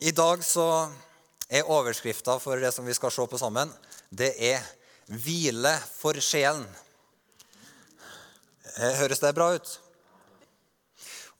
I 0.00 0.14
dag 0.16 0.40
så 0.40 0.88
er 1.52 1.66
overskrifta 1.68 2.38
for 2.40 2.56
det 2.56 2.70
som 2.72 2.86
vi 2.88 2.94
skal 2.96 3.12
se 3.12 3.24
på 3.28 3.36
sammen, 3.36 3.68
det 4.08 4.32
er 4.40 4.62
'Hvile 5.04 5.74
for 5.92 6.16
sjelen'. 6.16 6.64
Eh, 8.78 8.94
høres 8.96 9.20
det 9.20 9.34
bra 9.34 9.50
ut? 9.52 9.78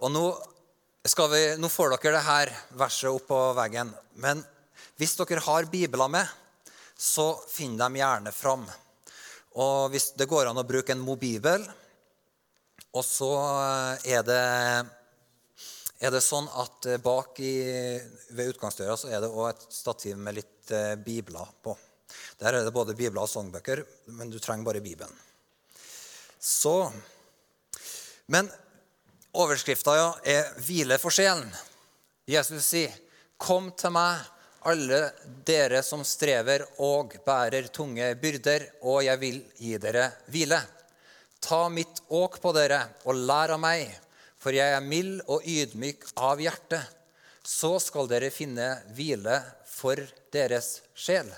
Og 0.00 0.12
nå, 0.12 0.24
vi, 1.32 1.56
nå 1.56 1.68
får 1.72 1.96
dere 1.96 2.12
det 2.18 2.26
her 2.26 2.52
verset 2.76 3.08
opp 3.08 3.26
på 3.32 3.40
veggen. 3.56 3.94
Men 4.16 4.44
hvis 4.98 5.16
dere 5.16 5.40
har 5.40 5.64
bibler 5.64 6.08
med, 6.08 6.28
så 6.98 7.40
finn 7.48 7.78
dem 7.78 7.96
gjerne 7.96 8.32
fram. 8.32 8.68
Og 9.56 9.88
hvis 9.88 10.12
det 10.12 10.28
går 10.28 10.50
an 10.50 10.60
å 10.60 10.68
bruke 10.68 10.92
en 10.92 11.00
mobibel, 11.00 11.64
og 12.92 13.04
så 13.04 13.32
er 14.04 14.22
det 14.22 14.99
er 16.00 16.12
det 16.14 16.22
sånn 16.24 16.48
at 16.56 16.86
eh, 16.88 17.00
bak 17.02 17.38
i, 17.44 17.54
ved 18.32 18.54
utgangsdøra 18.54 18.96
så 18.96 19.10
er 19.12 19.20
det 19.20 19.28
òg 19.30 19.50
et 19.50 19.66
stativ 19.74 20.16
med 20.16 20.38
litt 20.38 20.72
eh, 20.72 20.96
bibler 20.96 21.52
på. 21.62 21.76
Der 22.40 22.56
er 22.56 22.64
det 22.64 22.72
både 22.74 22.96
bibler 22.96 23.22
og 23.22 23.30
sangbøker, 23.30 23.84
men 24.16 24.32
du 24.32 24.38
trenger 24.40 24.66
bare 24.66 24.82
Bibelen. 24.82 25.12
Så 26.40 26.90
Men 28.30 28.48
overskrifta 29.34 29.94
ja, 29.96 30.10
er 30.24 30.54
'Hvile 30.56 30.98
for 30.98 31.10
sjelen'. 31.10 31.50
Jesus 32.26 32.64
sier, 32.64 32.92
'Kom 33.36 33.72
til 33.76 33.90
meg, 33.90 34.22
alle 34.62 35.12
dere 35.44 35.82
som 35.82 36.04
strever 36.04 36.64
og 36.78 37.16
bærer 37.26 37.68
tunge 37.68 38.14
byrder, 38.14 38.66
og 38.82 39.04
jeg 39.04 39.20
vil 39.20 39.42
gi 39.58 39.76
dere 39.78 40.12
hvile.' 40.30 40.62
Ta 41.40 41.68
mitt 41.68 42.02
åk 42.08 42.40
på 42.40 42.52
dere 42.52 42.80
og 43.04 43.14
lær 43.16 43.50
av 43.56 43.60
meg 43.60 43.88
for 44.40 44.56
jeg 44.56 44.72
er 44.72 44.84
mild 44.84 45.20
og 45.28 45.44
ydmyk 45.44 46.06
av 46.16 46.40
hjerte. 46.40 46.80
Så 47.44 47.74
skal 47.82 48.08
dere 48.08 48.32
finne 48.32 48.72
hvile 48.96 49.38
for 49.68 50.00
deres 50.32 50.78
sjel. 50.96 51.28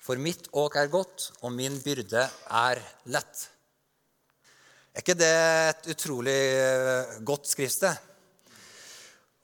For 0.00 0.20
mitt 0.20 0.48
åk 0.54 0.76
er 0.78 0.92
godt, 0.92 1.30
og 1.42 1.54
min 1.56 1.78
byrde 1.82 2.26
er 2.60 2.82
lett. 3.10 3.46
Er 4.96 5.04
ikke 5.04 5.16
det 5.18 5.32
et 5.70 5.88
utrolig 5.92 6.36
eh, 6.56 7.16
godt 7.26 7.48
skriftsted? 7.50 7.96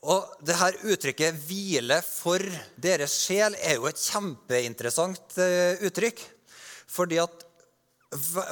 Og 0.03 0.31
det 0.43 0.57
her 0.59 0.79
uttrykket 0.91 1.37
'hvile 1.47 2.01
for 2.03 2.43
deres 2.75 3.15
sjel' 3.23 3.59
er 3.61 3.77
jo 3.77 3.87
et 3.87 4.01
kjempeinteressant 4.01 5.37
eh, 5.39 5.83
uttrykk. 5.87 6.23
Fordi 6.91 7.21
at 7.23 7.45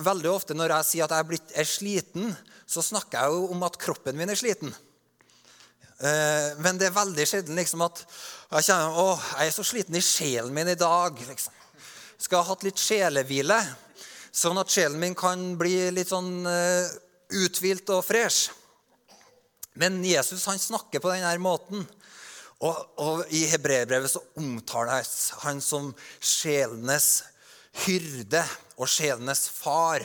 veldig 0.05 0.31
ofte 0.31 0.55
når 0.57 0.77
jeg 0.77 0.89
sier 0.91 1.07
at 1.07 1.15
jeg 1.17 1.25
er, 1.25 1.29
blitt, 1.29 1.51
er 1.57 1.69
sliten, 1.69 2.31
så 2.71 2.83
snakker 2.85 3.19
jeg 3.19 3.35
jo 3.35 3.51
om 3.55 3.67
at 3.67 3.79
kroppen 3.81 4.19
min 4.19 4.31
er 4.31 4.39
sliten. 4.39 4.71
Eh, 6.01 6.51
men 6.63 6.79
det 6.81 6.89
er 6.89 6.97
veldig 6.97 7.27
sjelden 7.29 7.59
liksom 7.59 7.83
at 7.85 8.05
jeg 8.55 8.71
kjenner 8.71 9.01
å, 9.03 9.09
jeg 9.19 9.51
er 9.51 9.57
så 9.57 9.65
sliten 9.67 9.99
i 9.99 10.05
sjelen 10.05 10.55
min 10.55 10.71
i 10.71 10.79
dag. 10.79 11.19
Liksom. 11.29 11.57
Skal 12.21 12.45
ha 12.45 12.53
hatt 12.53 12.65
litt 12.65 12.81
sjelehvile, 12.81 13.59
sånn 14.31 14.61
at 14.61 14.73
sjelen 14.73 15.01
min 15.03 15.17
kan 15.19 15.43
bli 15.59 15.91
litt 15.95 16.11
sånn 16.13 16.47
uh, 16.47 16.87
uthvilt 17.43 17.91
og 17.93 18.05
fresh. 18.07 18.55
Men 19.81 20.01
Jesus 20.05 20.47
han 20.51 20.61
snakker 20.61 21.03
på 21.03 21.13
denne 21.13 21.33
måten. 21.43 21.85
Og, 22.61 22.81
og 23.01 23.23
I 23.33 23.47
hebreerbrevet 23.49 24.13
så 24.13 24.21
omtales 24.37 25.31
han 25.45 25.63
som 25.65 25.93
sjelenes 26.21 27.23
hyrde 27.87 28.43
og 28.77 28.91
sjelenes 28.91 29.47
far. 29.55 30.05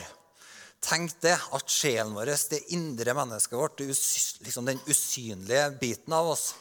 Tenk 0.86 1.16
det, 1.24 1.34
at 1.34 1.72
sjelen 1.72 2.14
vår, 2.14 2.30
det 2.52 2.60
indre 2.76 3.16
mennesket 3.18 3.58
vårt, 3.58 3.80
liksom 3.82 4.68
den 4.68 4.82
usynlige 4.86 5.70
biten 5.82 6.14
av 6.14 6.30
oss, 6.36 6.52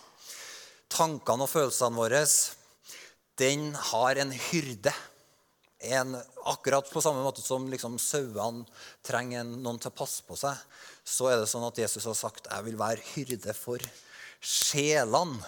tankene 0.89 1.45
og 1.45 1.51
følelsene 1.51 1.99
våre, 1.99 2.23
den 3.37 3.75
har 3.91 4.21
en 4.23 4.33
hyrde. 4.49 4.95
En, 5.85 6.15
akkurat 6.49 6.89
på 6.89 7.03
samme 7.05 7.21
måte 7.21 7.43
som 7.45 7.67
liksom 7.69 7.99
sauene 8.01 8.65
trenger 9.05 9.45
noen 9.45 9.77
til 9.83 9.93
å 9.93 9.99
passe 9.99 10.25
på 10.25 10.39
seg, 10.41 10.57
så 11.05 11.29
er 11.29 11.43
det 11.43 11.51
sånn 11.51 11.67
at 11.67 11.83
Jesus 11.83 12.07
har 12.09 12.17
sagt 12.17 12.49
'Jeg 12.49 12.65
vil 12.65 12.79
være 12.81 13.05
hyrde 13.13 13.53
for 13.53 13.79
sjelene'. 14.41 15.45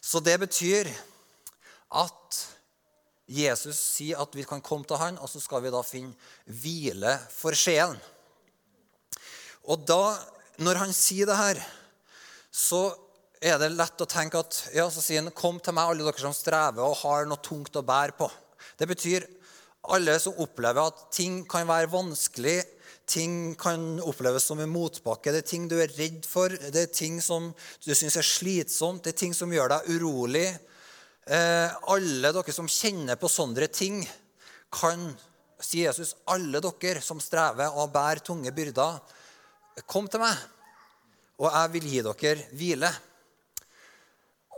Så 0.00 0.24
det 0.24 0.38
betyr 0.40 0.88
at 1.92 2.46
Jesus 3.30 3.78
sier 3.78 4.18
at 4.18 4.34
vi 4.34 4.42
kan 4.48 4.62
komme 4.64 4.88
til 4.88 4.98
han, 4.98 5.18
og 5.22 5.30
så 5.30 5.42
skal 5.42 5.62
vi 5.62 5.70
da 5.70 5.82
finne 5.86 6.16
hvile 6.46 7.14
for 7.30 7.54
sjelen. 7.54 8.00
Og 9.70 9.84
da, 9.86 10.16
når 10.58 10.80
han 10.82 10.94
sier 10.96 11.28
det 11.30 11.38
her, 11.38 11.60
så 12.50 12.88
er 13.40 13.60
det 13.60 13.70
lett 13.72 14.02
å 14.02 14.08
tenke 14.10 14.40
at 14.40 14.56
ja, 14.74 14.88
så 14.90 15.00
sier 15.00 15.22
han, 15.22 15.30
'Kom 15.30 15.60
til 15.60 15.72
meg, 15.72 15.88
alle 15.88 16.04
dere 16.04 16.20
som 16.20 16.34
strever 16.34 16.82
og 16.82 16.98
har 17.04 17.24
noe 17.26 17.40
tungt 17.40 17.76
å 17.76 17.86
bære 17.86 18.16
på'. 18.18 18.30
Det 18.76 18.88
betyr 18.88 19.28
alle 19.88 20.18
som 20.20 20.36
opplever 20.36 20.90
at 20.90 21.10
ting 21.14 21.44
kan 21.48 21.68
være 21.68 21.90
vanskelig, 21.92 22.64
ting 23.06 23.54
kan 23.58 24.00
oppleves 24.06 24.44
som 24.44 24.60
en 24.60 24.70
motbakke, 24.70 25.32
det 25.32 25.44
er 25.44 25.48
ting 25.48 25.68
du 25.68 25.78
er 25.80 25.90
redd 25.96 26.26
for, 26.28 26.48
det 26.48 26.82
er 26.82 26.92
ting 26.94 27.20
som 27.22 27.54
du 27.84 27.94
syns 27.94 28.16
er 28.16 28.26
slitsomt, 28.26 29.02
det 29.04 29.14
er 29.14 29.22
ting 29.24 29.34
som 29.34 29.50
gjør 29.50 29.72
deg 29.72 29.88
urolig, 29.96 30.46
alle 31.30 32.32
dere 32.34 32.52
som 32.54 32.68
kjenner 32.70 33.18
på 33.20 33.28
sånne 33.30 33.68
ting, 33.70 34.00
kan, 34.74 35.04
sier 35.62 35.90
Jesus, 35.90 36.16
alle 36.30 36.62
dere 36.64 37.02
som 37.04 37.20
strever 37.22 37.76
og 37.78 37.92
bærer 37.94 38.22
tunge 38.26 38.50
byrder, 38.54 38.98
kom 39.86 40.08
til 40.10 40.24
meg, 40.24 40.34
og 41.40 41.48
jeg 41.48 41.72
vil 41.76 41.88
gi 41.92 42.02
dere 42.04 42.48
hvile. 42.56 42.90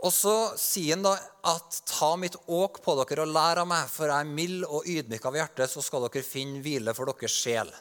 Og 0.03 0.11
så 0.11 0.35
sier 0.59 0.97
han 0.97 1.05
da 1.05 1.13
at 1.53 1.79
ta 1.87 2.11
mitt 2.19 2.35
åk 2.51 2.81
på 2.83 2.95
dere 2.99 3.23
og 3.23 3.31
lær 3.31 3.61
av 3.61 3.69
meg, 3.69 3.87
for 3.87 4.11
jeg 4.11 4.25
er 4.25 4.35
mild 4.35 4.65
og 4.67 4.89
ydmyk 4.89 5.29
av 5.29 5.37
hjerte, 5.39 5.69
så 5.71 5.83
skal 5.83 6.09
dere 6.09 6.25
finne 6.27 6.59
hvile 6.63 6.95
for 6.97 7.07
deres 7.07 7.37
sjel. 7.37 7.71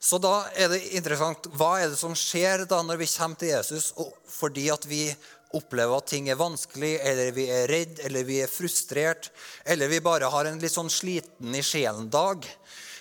Så 0.00 0.20
da 0.20 0.46
er 0.56 0.70
det 0.70 0.82
interessant, 0.96 1.48
Hva 1.56 1.78
er 1.80 1.90
det 1.90 1.98
som 1.98 2.14
skjer 2.16 2.66
da 2.68 2.82
når 2.84 3.00
vi 3.00 3.08
kommer 3.08 3.40
til 3.40 3.52
Jesus 3.54 3.92
fordi 4.28 4.66
at 4.72 4.84
vi 4.88 5.08
opplever 5.56 5.96
at 5.96 6.10
ting 6.12 6.28
er 6.30 6.38
vanskelig, 6.38 6.92
eller 7.00 7.32
vi 7.36 7.48
er 7.52 7.66
redd, 7.70 8.00
eller 8.06 8.26
vi 8.28 8.42
er 8.44 8.52
frustrert, 8.52 9.30
eller 9.64 9.90
vi 9.90 10.04
bare 10.04 10.30
har 10.32 10.48
en 10.48 10.60
litt 10.62 10.74
sånn 10.74 10.92
sliten 10.92 11.56
i 11.56 11.64
sjelen-dag. 11.64 12.46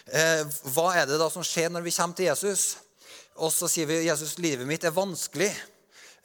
Eh, 0.05 0.43
hva 0.75 0.91
er 0.93 1.07
det 1.09 1.17
da 1.17 1.29
som 1.33 1.45
skjer 1.45 1.71
når 1.73 1.85
vi 1.85 1.93
kommer 1.95 2.17
til 2.17 2.29
Jesus? 2.29 2.65
Og 3.41 3.49
så 3.51 3.67
sier 3.71 3.89
vi 3.89 4.03
Jesus, 4.05 4.37
livet 4.37 4.67
mitt 4.69 4.85
er 4.85 4.93
vanskelig. 4.93 5.49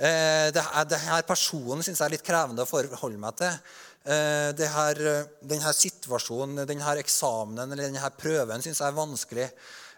Eh, 0.00 0.48
her 0.52 1.24
personen 1.28 1.84
syns 1.84 2.00
jeg 2.00 2.06
er 2.06 2.14
litt 2.14 2.26
krevende 2.26 2.66
å 2.66 2.68
forholde 2.68 3.20
meg 3.20 3.38
til. 3.40 3.56
Eh, 4.04 4.64
her, 4.74 5.00
denne 5.40 5.72
situasjonen, 5.76 6.66
denne 6.68 6.96
eksamenen 7.00 7.72
eller 7.72 7.88
denne 7.88 8.12
prøven 8.20 8.64
syns 8.64 8.82
jeg 8.82 8.88
er 8.88 9.00
vanskelig. 9.00 9.48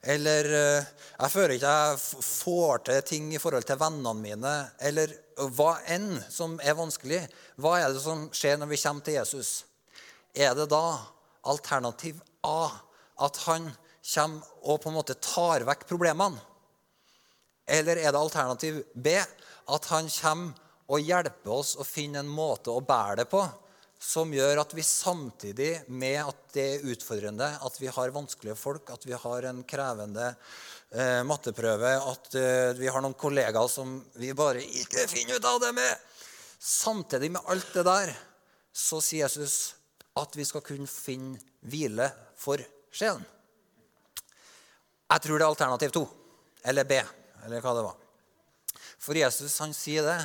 Eller 0.02 0.48
jeg 0.50 1.30
føler 1.30 1.52
ikke 1.54 1.72
jeg 1.78 2.22
får 2.26 2.80
til 2.88 3.04
ting 3.06 3.28
i 3.36 3.38
forhold 3.38 3.66
til 3.68 3.78
vennene 3.78 4.14
mine. 4.18 4.54
Eller 4.82 5.12
hva 5.56 5.76
enn 5.90 6.16
som 6.30 6.58
er 6.62 6.76
vanskelig, 6.78 7.22
hva 7.60 7.78
er 7.80 7.92
det 7.92 8.02
som 8.04 8.28
skjer 8.34 8.58
når 8.60 8.72
vi 8.72 8.80
kommer 8.82 9.06
til 9.06 9.18
Jesus? 9.18 9.52
Er 10.34 10.54
det 10.56 10.68
da 10.72 10.98
alternativ 11.48 12.20
A 12.46 12.70
at 13.22 13.38
han 13.46 13.70
kommer 14.14 14.48
og 14.62 14.80
på 14.82 14.90
en 14.90 14.98
måte 14.98 15.18
tar 15.22 15.66
vekk 15.68 15.86
problemene? 15.90 16.40
Eller 17.66 18.00
er 18.00 18.10
det 18.10 18.20
alternativ 18.20 18.82
B 18.94 19.14
at 19.16 19.88
han 19.92 20.10
kommer 20.10 20.58
og 20.92 21.00
hjelper 21.00 21.52
oss 21.54 21.76
å 21.80 21.86
finne 21.86 22.20
en 22.20 22.30
måte 22.30 22.72
å 22.72 22.82
bære 22.84 23.22
det 23.22 23.28
på 23.30 23.44
som 24.02 24.32
gjør 24.34 24.64
at 24.64 24.72
vi 24.74 24.82
samtidig 24.82 25.70
med 25.86 26.18
at 26.24 26.38
det 26.56 26.64
er 26.66 26.86
utfordrende, 26.90 27.46
at 27.62 27.76
vi 27.78 27.86
har 27.86 28.14
vanskelige 28.14 28.58
folk, 28.58 28.90
at 28.90 29.06
vi 29.06 29.14
har 29.14 29.46
en 29.46 29.62
krevende 29.62 30.32
eh, 30.92 31.20
matteprøve, 31.26 31.92
at 32.12 32.34
eh, 32.38 32.72
vi 32.78 32.90
har 32.90 33.02
noen 33.04 33.16
kollegaer 33.18 33.68
som 33.70 33.98
vi 34.20 34.32
bare 34.36 34.62
ikke 34.62 35.06
finner 35.10 35.40
ut 35.40 35.48
av 35.48 35.60
det 35.62 35.72
med. 35.76 36.08
Samtidig 36.62 37.32
med 37.34 37.48
alt 37.50 37.72
det 37.74 37.86
der 37.88 38.12
så 38.72 39.00
sier 39.02 39.26
Jesus 39.26 39.74
at 40.18 40.36
vi 40.36 40.44
skal 40.46 40.64
kunne 40.64 40.88
finne 40.88 41.40
hvile 41.64 42.10
for 42.38 42.60
sjelen. 42.92 43.24
Jeg 45.12 45.24
tror 45.24 45.38
det 45.38 45.44
er 45.44 45.50
alternativ 45.50 45.92
to, 45.92 46.06
eller 46.64 46.86
B, 46.88 46.96
eller 47.44 47.64
hva 47.64 47.74
det 47.76 47.84
var. 47.84 47.98
For 49.02 49.18
Jesus 49.18 49.58
han 49.60 49.74
sier 49.76 50.06
det, 50.06 50.20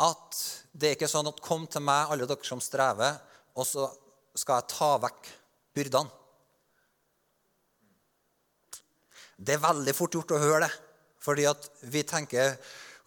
at 0.00 0.38
det 0.76 0.88
er 0.88 0.96
ikke 0.96 1.08
sånn 1.08 1.28
at 1.28 1.40
'kom 1.40 1.66
til 1.66 1.82
meg, 1.84 2.10
alle 2.10 2.28
dere 2.28 2.44
som 2.44 2.60
strever', 2.60 3.20
og 3.56 3.66
så 3.66 3.88
skal 4.36 4.60
jeg 4.60 4.68
ta 4.68 4.90
vekk 5.00 5.28
byrdene. 5.74 6.10
Det 9.36 9.56
er 9.56 9.62
veldig 9.62 9.94
fort 9.96 10.14
gjort 10.16 10.34
å 10.36 10.40
høre 10.40 10.66
det. 10.66 10.72
Fordi 11.22 11.46
at 11.48 11.70
vi 11.92 12.02
tenker 12.06 12.56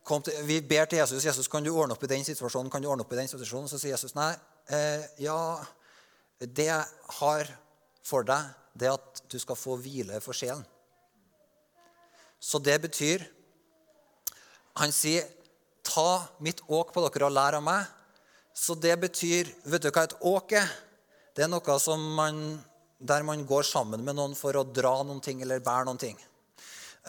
til, 0.10 0.46
Vi 0.46 0.62
ber 0.62 0.86
til 0.86 1.00
Jesus 1.00 1.26
Jesus, 1.26 1.48
kan 1.48 1.64
du 1.64 1.70
ordne 1.70 1.94
opp 1.94 2.04
i 2.04 2.08
den 2.08 2.26
situasjonen, 2.26 2.72
kan 2.72 2.82
du 2.82 2.90
ordne 2.90 3.04
opp 3.06 3.14
i 3.14 3.20
den 3.20 3.28
situasjonen? 3.28 3.70
Så 3.70 3.78
sier 3.80 3.94
Jesus 3.94 4.16
nei. 4.16 4.34
Eh, 4.70 5.06
ja, 5.20 5.60
det 6.40 6.66
jeg 6.66 6.86
har 7.20 7.52
for 8.04 8.26
deg, 8.26 8.50
det 8.74 8.88
er 8.88 8.98
at 8.98 9.22
du 9.30 9.38
skal 9.40 9.58
få 9.60 9.78
hvile 9.78 10.22
for 10.22 10.34
sjelen. 10.34 10.66
Så 12.40 12.60
det 12.60 12.82
betyr 12.82 13.26
Han 14.80 14.92
sier, 14.92 15.26
'Ta 15.84 16.28
mitt 16.40 16.62
åk 16.70 16.94
på 16.94 17.02
dere 17.02 17.26
og 17.26 17.34
lær 17.34 17.58
av 17.58 17.64
meg', 17.64 17.88
Så 18.54 18.76
det 18.76 19.00
betyr 19.00 19.48
Vet 19.66 19.82
du 19.82 19.92
hva 19.92 20.04
et 20.04 20.22
åk 20.22 20.52
er? 20.52 20.70
Det 21.36 21.44
er 21.44 21.48
noe 21.48 21.80
som 21.80 22.00
man, 22.16 22.64
der 23.00 23.24
man 23.24 23.46
går 23.48 23.64
sammen 23.64 24.04
med 24.04 24.18
noen 24.18 24.36
for 24.36 24.56
å 24.60 24.66
dra 24.68 24.98
noen 25.04 25.22
ting 25.24 25.42
eller 25.42 25.64
bære 25.64 25.88
noen 25.88 26.02
ting. 26.02 26.18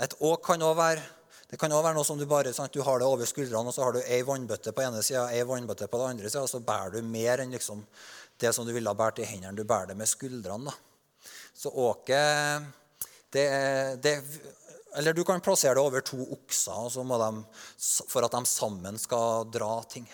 Et 0.00 0.14
åk 0.20 0.44
kan 0.46 0.62
også 0.62 0.78
være 0.78 1.08
være 1.50 1.94
noe 1.96 2.06
som 2.06 2.18
du 2.18 2.28
bare 2.30 2.52
sant, 2.54 2.72
du 2.72 2.82
har 2.86 3.00
det 3.02 3.06
over 3.10 3.26
skuldrene, 3.26 3.66
og 3.66 3.74
så 3.74 3.82
har 3.82 3.96
du 3.96 4.04
ei 4.04 4.20
vannbøtte 4.22 4.70
på 4.70 4.84
ene 4.84 5.02
sida 5.02 5.24
ei 5.34 5.42
vannbøtte 5.42 5.88
på 5.90 5.98
den 5.98 6.12
andre 6.14 6.30
sida, 6.30 6.44
og 6.44 6.52
så 6.52 6.60
bærer 6.62 6.94
du 6.94 7.02
mer 7.02 7.42
enn 7.42 7.50
liksom 7.50 7.82
det 8.40 8.52
som 8.54 8.66
du 8.66 8.72
ville 8.72 8.88
ha 8.88 8.94
båret 8.94 9.18
i 9.18 9.26
hendene. 9.26 9.56
Du 9.58 9.64
bærer 9.66 9.90
det 9.90 9.96
med 9.98 10.08
skuldrene. 10.08 10.70
da. 10.70 10.76
Så 11.54 11.72
åket 11.74 12.62
det, 13.30 13.46
det, 14.02 14.14
Eller 14.96 15.12
du 15.12 15.24
kan 15.24 15.40
plassere 15.40 15.74
det 15.74 15.82
over 15.82 16.00
to 16.00 16.22
okser 16.32 16.88
for 18.08 18.24
at 18.24 18.32
de 18.32 18.46
sammen 18.46 18.98
skal 18.98 19.50
dra 19.50 19.82
ting. 19.90 20.06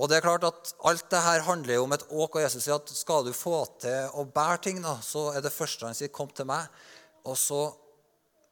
Og 0.00 0.08
det 0.08 0.18
er 0.18 0.24
klart 0.24 0.46
at 0.48 0.72
Alt 0.88 1.10
det 1.12 1.20
her 1.20 1.44
handler 1.46 1.74
jo 1.74 1.84
om 1.84 1.92
et 1.92 2.06
åk. 2.08 2.36
og 2.36 2.42
Jesus 2.42 2.64
sier 2.64 2.78
at 2.78 2.88
skal 2.96 3.26
du 3.26 3.32
få 3.36 3.64
til 3.82 4.08
å 4.16 4.24
bære 4.24 4.62
ting, 4.64 4.82
da, 4.82 4.96
så 5.04 5.30
er 5.36 5.44
det 5.44 5.52
første 5.52 5.86
han 5.86 5.94
sier, 5.94 6.08
'Kom 6.08 6.28
til 6.28 6.46
meg', 6.46 6.68
og 7.24 7.36
så 7.36 7.74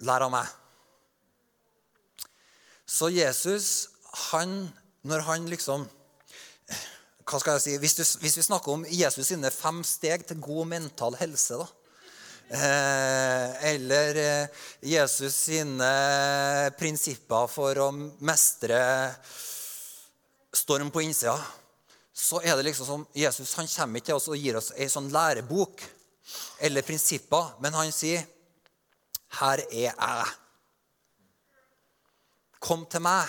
lær 0.01 0.23
av 0.23 0.31
meg. 0.31 0.47
Så 2.87 3.09
Jesus, 3.09 3.89
han, 4.31 4.73
når 5.03 5.21
han 5.21 5.47
liksom 5.47 5.89
hva 7.31 7.39
skal 7.39 7.59
jeg 7.59 7.63
si, 7.63 7.77
hvis, 7.79 7.95
du, 7.95 8.03
hvis 8.25 8.37
vi 8.41 8.43
snakker 8.43 8.73
om 8.75 8.87
Jesus 8.91 9.29
sine 9.31 9.53
fem 9.55 9.85
steg 9.87 10.25
til 10.27 10.41
god 10.43 10.67
mental 10.67 11.15
helse, 11.21 11.61
da, 11.61 11.67
eh, 12.59 13.69
eller 13.71 14.19
eh, 14.19 14.65
Jesus 14.83 15.37
sine 15.47 15.93
prinsipper 16.79 17.47
for 17.53 17.79
å 17.85 17.93
mestre 18.27 18.81
storm 20.53 20.91
på 20.91 21.03
innsida, 21.03 21.39
så 22.13 22.41
er 22.43 22.57
det 22.57 22.67
liksom 22.67 22.87
som 22.87 23.07
Jesus 23.15 23.55
han 23.59 23.69
kommer 23.71 24.01
ikke 24.01 24.11
til 24.11 24.19
oss 24.19 24.29
og 24.29 24.39
gir 24.39 24.59
oss 24.59 24.73
ei 24.77 24.89
sånn 24.91 25.11
lærebok 25.15 25.83
eller 26.61 26.87
prinsipper, 26.87 27.55
men 27.63 27.75
han 27.75 27.93
sier, 27.93 28.27
'Her 29.31 29.63
er 29.71 29.95
jeg'. 29.95 30.35
Kom 32.61 32.87
til 32.87 33.01
meg. 33.01 33.29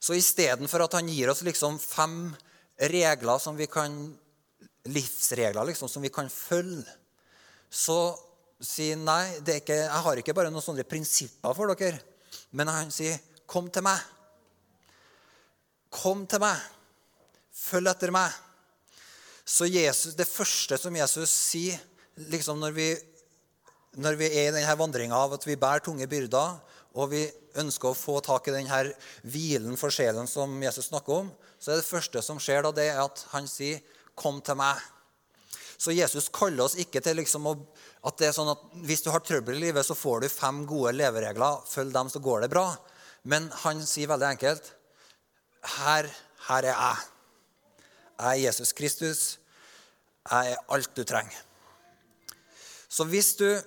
Så 0.00 0.14
istedenfor 0.14 0.84
at 0.84 0.92
han 0.92 1.08
gir 1.08 1.28
oss 1.28 1.42
liksom 1.42 1.78
fem 1.78 2.36
regler 2.78 3.38
som 3.38 3.56
vi 3.56 3.66
kan, 3.66 4.18
livsregler 4.84 5.66
liksom, 5.66 5.88
som 5.88 6.02
vi 6.02 6.08
kan 6.08 6.30
følge, 6.30 6.86
så 7.70 8.16
sier 8.60 8.96
han 8.96 9.04
nei, 9.04 9.56
ikke, 9.58 9.74
jeg 9.74 10.02
har 10.04 10.16
ikke 10.16 10.34
bare 10.34 10.50
noen 10.50 10.62
sånne 10.62 10.86
prinsipper 10.88 11.54
for 11.54 11.74
dere. 11.74 12.00
Men 12.52 12.68
han 12.68 12.90
sier, 12.90 13.18
'Kom 13.46 13.70
til 13.70 13.82
meg'. 13.82 14.17
Kom 15.94 16.26
til 16.28 16.42
meg. 16.42 16.60
Følg 17.54 17.90
etter 17.90 18.12
meg. 18.14 18.32
Så 19.48 19.68
Jesus, 19.70 20.16
det 20.18 20.28
første 20.28 20.76
som 20.76 20.96
Jesus 20.96 21.32
sier 21.32 21.78
liksom 22.28 22.58
når 22.60 22.74
vi, 22.76 22.88
når 23.96 24.18
vi 24.20 24.28
er 24.28 24.50
i 24.50 24.56
denne 24.58 24.74
vandringa 24.78 25.16
av 25.16 25.38
at 25.38 25.46
vi 25.46 25.56
bærer 25.56 25.84
tunge 25.84 26.08
byrder, 26.10 26.58
og 26.98 27.12
vi 27.12 27.22
ønsker 27.60 27.90
å 27.90 27.96
få 27.96 28.18
tak 28.24 28.48
i 28.48 28.54
denne 28.54 28.82
hvilen 29.22 29.78
for 29.80 29.94
sjelen 29.94 30.28
som 30.30 30.56
Jesus 30.62 30.90
snakker 30.90 31.22
om, 31.22 31.32
så 31.58 31.72
er 31.72 31.80
det 31.80 31.88
første 31.88 32.22
som 32.24 32.40
skjer, 32.42 32.62
da, 32.66 32.72
det 32.74 32.88
er 32.90 33.02
at 33.04 33.24
han 33.32 33.48
sier, 33.48 33.80
'Kom 34.18 34.40
til 34.42 34.56
meg'. 34.58 34.82
Så 35.78 35.94
Jesus 35.94 36.28
kaller 36.28 36.64
oss 36.64 36.74
ikke 36.74 37.00
til 37.00 37.16
liksom 37.16 37.46
å, 37.46 37.54
at 38.02 38.16
det 38.18 38.28
er 38.28 38.32
sånn 38.34 38.50
at 38.50 38.58
hvis 38.82 39.04
du 39.04 39.10
har 39.14 39.20
trøbbel 39.20 39.54
i 39.54 39.68
livet, 39.68 39.86
så 39.86 39.94
får 39.94 40.20
du 40.20 40.28
fem 40.28 40.66
gode 40.66 40.92
leveregler. 40.92 41.62
Følg 41.70 41.92
dem, 41.92 42.10
så 42.10 42.18
går 42.18 42.40
det 42.40 42.50
bra. 42.50 42.76
Men 43.22 43.46
han 43.62 43.86
sier 43.86 44.10
veldig 44.10 44.26
enkelt, 44.26 44.72
'Her, 45.62 46.08
her 46.48 46.62
er 46.62 46.74
jeg. 46.74 46.96
Jeg 48.18 48.28
er 48.28 48.46
Jesus 48.46 48.72
Kristus. 48.72 49.38
Jeg 50.30 50.52
er 50.52 50.56
alt 50.68 50.96
du 50.96 51.04
trenger.' 51.04 51.44
Så 52.88 53.04
hvis 53.04 53.34
du 53.36 53.60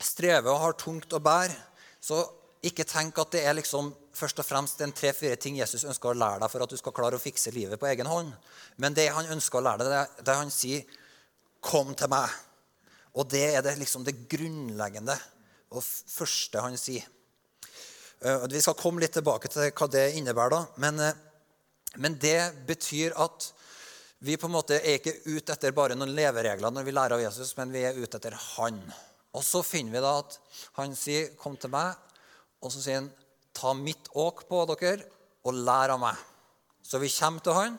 strever 0.00 0.50
og 0.50 0.60
har 0.60 0.72
tungt 0.72 1.12
å 1.12 1.20
bære, 1.20 1.54
så 2.00 2.24
ikke 2.64 2.86
tenk 2.88 3.18
at 3.18 3.32
det 3.32 3.44
er 3.46 3.56
liksom 3.58 3.92
først 4.18 4.40
og 4.42 4.46
fremst 4.46 4.80
en 4.82 4.92
tre-fire 4.92 5.36
ting 5.36 5.58
Jesus 5.58 5.84
ønsker 5.84 6.10
å 6.10 6.18
lære 6.18 6.40
deg 6.42 6.50
for 6.50 6.64
at 6.64 6.72
du 6.72 6.78
skal 6.80 6.94
klare 6.96 7.18
å 7.18 7.22
fikse 7.22 7.52
livet 7.54 7.78
på 7.78 7.86
egen 7.90 8.08
hånd. 8.08 8.32
Men 8.76 8.96
det 8.96 9.10
han 9.14 9.30
ønsker 9.34 9.60
å 9.60 9.66
lære 9.66 9.86
deg, 9.86 10.16
det 10.24 10.32
er 10.32 10.42
han 10.42 10.50
sier 10.50 10.84
'Kom 11.60 11.94
til 11.94 12.08
meg'. 12.08 12.30
Og 13.14 13.28
det 13.30 13.54
er 13.54 13.62
det, 13.62 13.78
liksom 13.78 14.04
det 14.04 14.28
grunnleggende 14.28 15.18
og 15.70 15.82
første 15.82 16.60
han 16.60 16.76
sier. 16.76 17.02
Eh, 18.20 18.46
vi 18.50 18.62
skal 18.62 18.74
komme 18.74 18.98
litt 19.02 19.14
tilbake 19.14 19.46
til 19.50 19.70
hva 19.70 19.86
det 19.90 20.08
innebærer. 20.18 20.50
da, 20.50 20.66
men, 20.76 21.00
eh, 21.00 21.14
men 21.96 22.18
det 22.18 22.66
betyr 22.66 23.12
at 23.16 23.52
vi 24.18 24.36
på 24.36 24.46
en 24.46 24.56
måte 24.56 24.74
er 24.74 24.98
ikke 24.98 25.22
ute 25.26 25.52
etter 25.52 25.70
bare 25.70 25.94
noen 25.94 26.14
leveregler 26.14 26.72
når 26.72 26.84
vi 26.84 26.92
lærer 26.92 27.14
av 27.14 27.20
Jesus, 27.22 27.56
men 27.56 27.70
vi 27.70 27.84
er 27.86 27.94
ute 27.94 28.18
etter 28.18 28.34
Han. 28.34 28.80
Og 29.34 29.42
så 29.44 29.62
finner 29.62 29.92
vi 29.92 30.00
da 30.00 30.18
at 30.18 30.38
han 30.72 30.96
sier, 30.96 31.36
'Kom 31.36 31.56
til 31.56 31.70
meg', 31.70 31.94
og 32.60 32.72
så 32.72 32.82
sier 32.82 32.94
han, 32.94 33.12
'Ta 33.54 33.72
mitt 33.74 34.08
åk 34.14 34.48
på 34.48 34.66
dere, 34.66 35.04
og 35.44 35.54
lær 35.54 35.90
av 35.90 36.00
meg'. 36.00 36.18
Så 36.82 36.98
vi 36.98 37.08
kommer 37.08 37.40
til 37.40 37.52
han, 37.52 37.78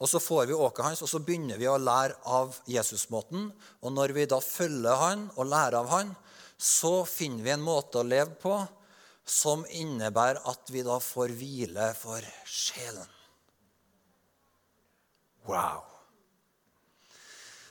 og 0.00 0.08
så 0.08 0.18
får 0.18 0.46
vi 0.46 0.54
åket 0.54 0.84
hans, 0.84 1.02
og 1.02 1.08
så 1.08 1.18
begynner 1.18 1.58
vi 1.58 1.66
å 1.66 1.76
lære 1.76 2.16
av 2.24 2.58
Jesusmåten. 2.66 3.52
Og 3.82 3.92
når 3.92 4.14
vi 4.14 4.24
da 4.24 4.40
følger 4.40 4.96
han 4.96 5.30
og 5.36 5.46
lærer 5.46 5.74
av 5.74 5.88
han, 5.88 6.16
så 6.58 7.04
finner 7.04 7.42
vi 7.42 7.50
en 7.50 7.60
måte 7.60 7.98
å 7.98 8.08
leve 8.08 8.34
på 8.40 8.66
som 9.26 9.64
innebærer 9.74 10.38
at 10.46 10.70
vi 10.70 10.84
da 10.86 11.00
får 11.02 11.34
hvile 11.34 11.90
for 11.98 12.24
sjelen. 12.46 13.10
Wow. 15.46 15.82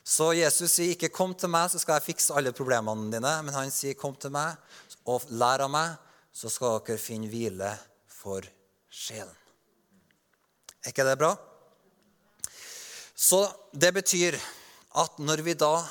Så 0.05 0.33
Jesus 0.37 0.71
sier 0.71 0.93
ikke 0.93 1.09
'kom 1.09 1.33
til 1.33 1.49
meg, 1.49 1.71
så 1.71 1.79
skal 1.79 1.93
jeg 1.97 2.13
fikse 2.13 2.33
alle 2.35 2.51
problemene 2.53 3.11
dine'. 3.11 3.43
Men 3.43 3.53
han 3.53 3.71
sier 3.71 3.93
'kom 3.93 4.15
til 4.15 4.29
meg 4.29 4.55
og 5.05 5.23
lær 5.29 5.61
av 5.61 5.69
meg, 5.69 5.97
så 6.33 6.49
skal 6.49 6.79
dere 6.79 6.97
finne 6.97 7.27
hvile 7.27 7.77
for 8.07 8.41
sjelen. 8.89 9.35
Er 10.83 10.91
ikke 10.91 11.03
det 11.03 11.17
bra? 11.17 11.35
Så 13.15 13.47
det 13.73 13.93
betyr 13.93 14.35
at 14.95 15.17
når 15.19 15.41
vi 15.41 15.53
da 15.53 15.87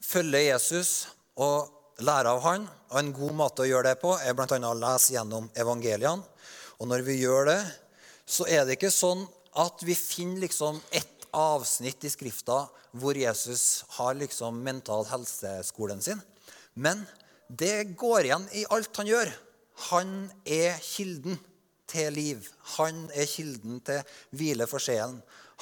følger 0.00 0.52
Jesus 0.52 1.08
og 1.36 1.70
lærer 1.98 2.30
av 2.30 2.40
han, 2.40 2.68
og 2.90 2.98
en 3.00 3.12
god 3.14 3.34
måte 3.34 3.64
å 3.64 3.68
gjøre 3.68 3.90
det 3.90 4.00
på 4.02 4.12
er 4.18 4.36
bl.a. 4.36 4.46
å 4.46 4.78
lese 4.78 5.16
gjennom 5.16 5.48
evangeliene, 5.58 6.22
og 6.76 6.90
når 6.90 7.04
vi 7.06 7.18
gjør 7.22 7.48
det, 7.50 7.60
så 8.26 8.46
er 8.50 8.66
det 8.66 8.76
ikke 8.76 8.92
sånn 8.92 9.24
at 9.56 9.82
vi 9.86 9.94
finner 9.96 10.44
liksom 10.44 10.78
ett 10.94 11.24
avsnitt 11.36 12.04
i 12.04 12.10
Skrifta 12.12 12.66
hvor 12.96 13.16
Jesus 13.16 13.84
har 13.96 14.16
liksom 14.18 14.60
mental 14.64 15.06
helseskolen 15.08 16.02
sin. 16.04 16.20
Men 16.74 17.04
det 17.48 17.96
går 17.96 18.28
igjen 18.28 18.46
i 18.56 18.64
alt 18.72 18.96
han 19.00 19.08
gjør. 19.08 19.30
Han 19.90 20.12
er 20.44 20.76
kilden 20.82 21.38
til 21.88 22.12
liv. 22.16 22.48
Han 22.76 23.06
er 23.14 23.28
kilden 23.30 23.80
til 23.86 24.16
hvile 24.36 24.68
for 24.68 24.82
sjelen. 24.82 25.20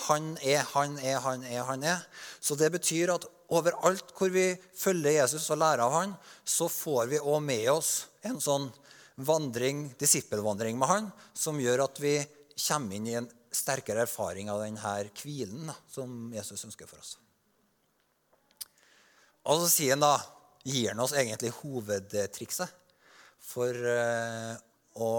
Han 0.09 0.33
er, 0.43 0.65
han 0.75 0.99
er, 0.99 1.19
han 1.23 1.45
er, 1.47 1.63
han 1.69 1.87
er. 1.87 2.03
Så 2.41 2.57
det 2.59 2.73
betyr 2.75 3.15
at 3.15 3.27
overalt 3.55 4.13
hvor 4.17 4.33
vi 4.35 4.49
følger 4.77 5.21
Jesus 5.21 5.47
og 5.55 5.61
lærer 5.63 5.85
av 5.87 5.95
han, 5.95 6.15
så 6.45 6.69
får 6.71 7.11
vi 7.13 7.23
òg 7.23 7.41
med 7.45 7.69
oss 7.73 7.93
en 8.27 8.41
sånn 8.43 8.69
vandring, 9.15 9.87
disippelvandring 10.01 10.79
med 10.79 10.91
han, 10.91 11.11
som 11.35 11.61
gjør 11.63 11.87
at 11.87 12.01
vi 12.03 12.17
kommer 12.55 12.97
inn 12.97 13.11
i 13.11 13.19
en 13.19 13.29
sterkere 13.55 14.05
erfaring 14.05 14.51
av 14.51 14.63
denne 14.65 14.95
hvilen 15.21 15.71
som 15.91 16.33
Jesus 16.35 16.67
ønsker 16.67 16.91
for 16.91 16.99
oss. 16.99 17.17
Og 19.45 19.61
så 19.61 19.69
sier 19.71 19.95
han 19.95 20.03
da, 20.03 20.17
gir 20.65 20.91
han 20.91 21.03
oss 21.05 21.15
egentlig 21.17 21.53
hovedtrikset 21.61 22.81
for 23.45 23.77
eh, 23.77 24.55
å 24.97 25.13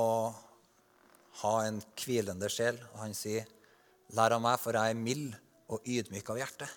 ha 1.42 1.54
en 1.68 1.78
hvilende 2.02 2.50
sjel. 2.50 2.80
Og 2.94 3.04
han 3.04 3.14
sier, 3.18 3.46
'Lær 4.16 4.36
av 4.38 4.42
meg, 4.42 4.60
for 4.62 4.78
jeg 4.78 4.94
er 4.94 4.98
mild 4.98 5.34
og 5.74 5.86
ydmyk 5.86 6.30
av 6.30 6.40
hjerte'. 6.42 6.70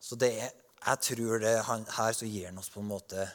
Så 0.00 0.16
det 0.16 0.32
er, 0.40 0.50
jeg 0.80 0.98
tror 1.04 1.38
det 1.42 1.64
han, 1.68 1.84
her 1.96 2.12
så 2.16 2.26
gir 2.26 2.46
han 2.48 2.58
oss 2.60 2.70
på 2.72 2.80
en 2.80 2.88
måte 2.88 3.28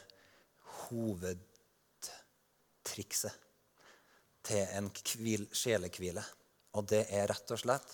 hovedtrikset 0.86 3.34
til 4.46 4.62
en 4.78 4.88
kvil, 4.90 5.46
sjelekvile. 5.54 6.24
Og 6.76 6.82
det 6.90 7.04
er 7.14 7.28
rett 7.30 7.50
og 7.54 7.58
slett 7.62 7.90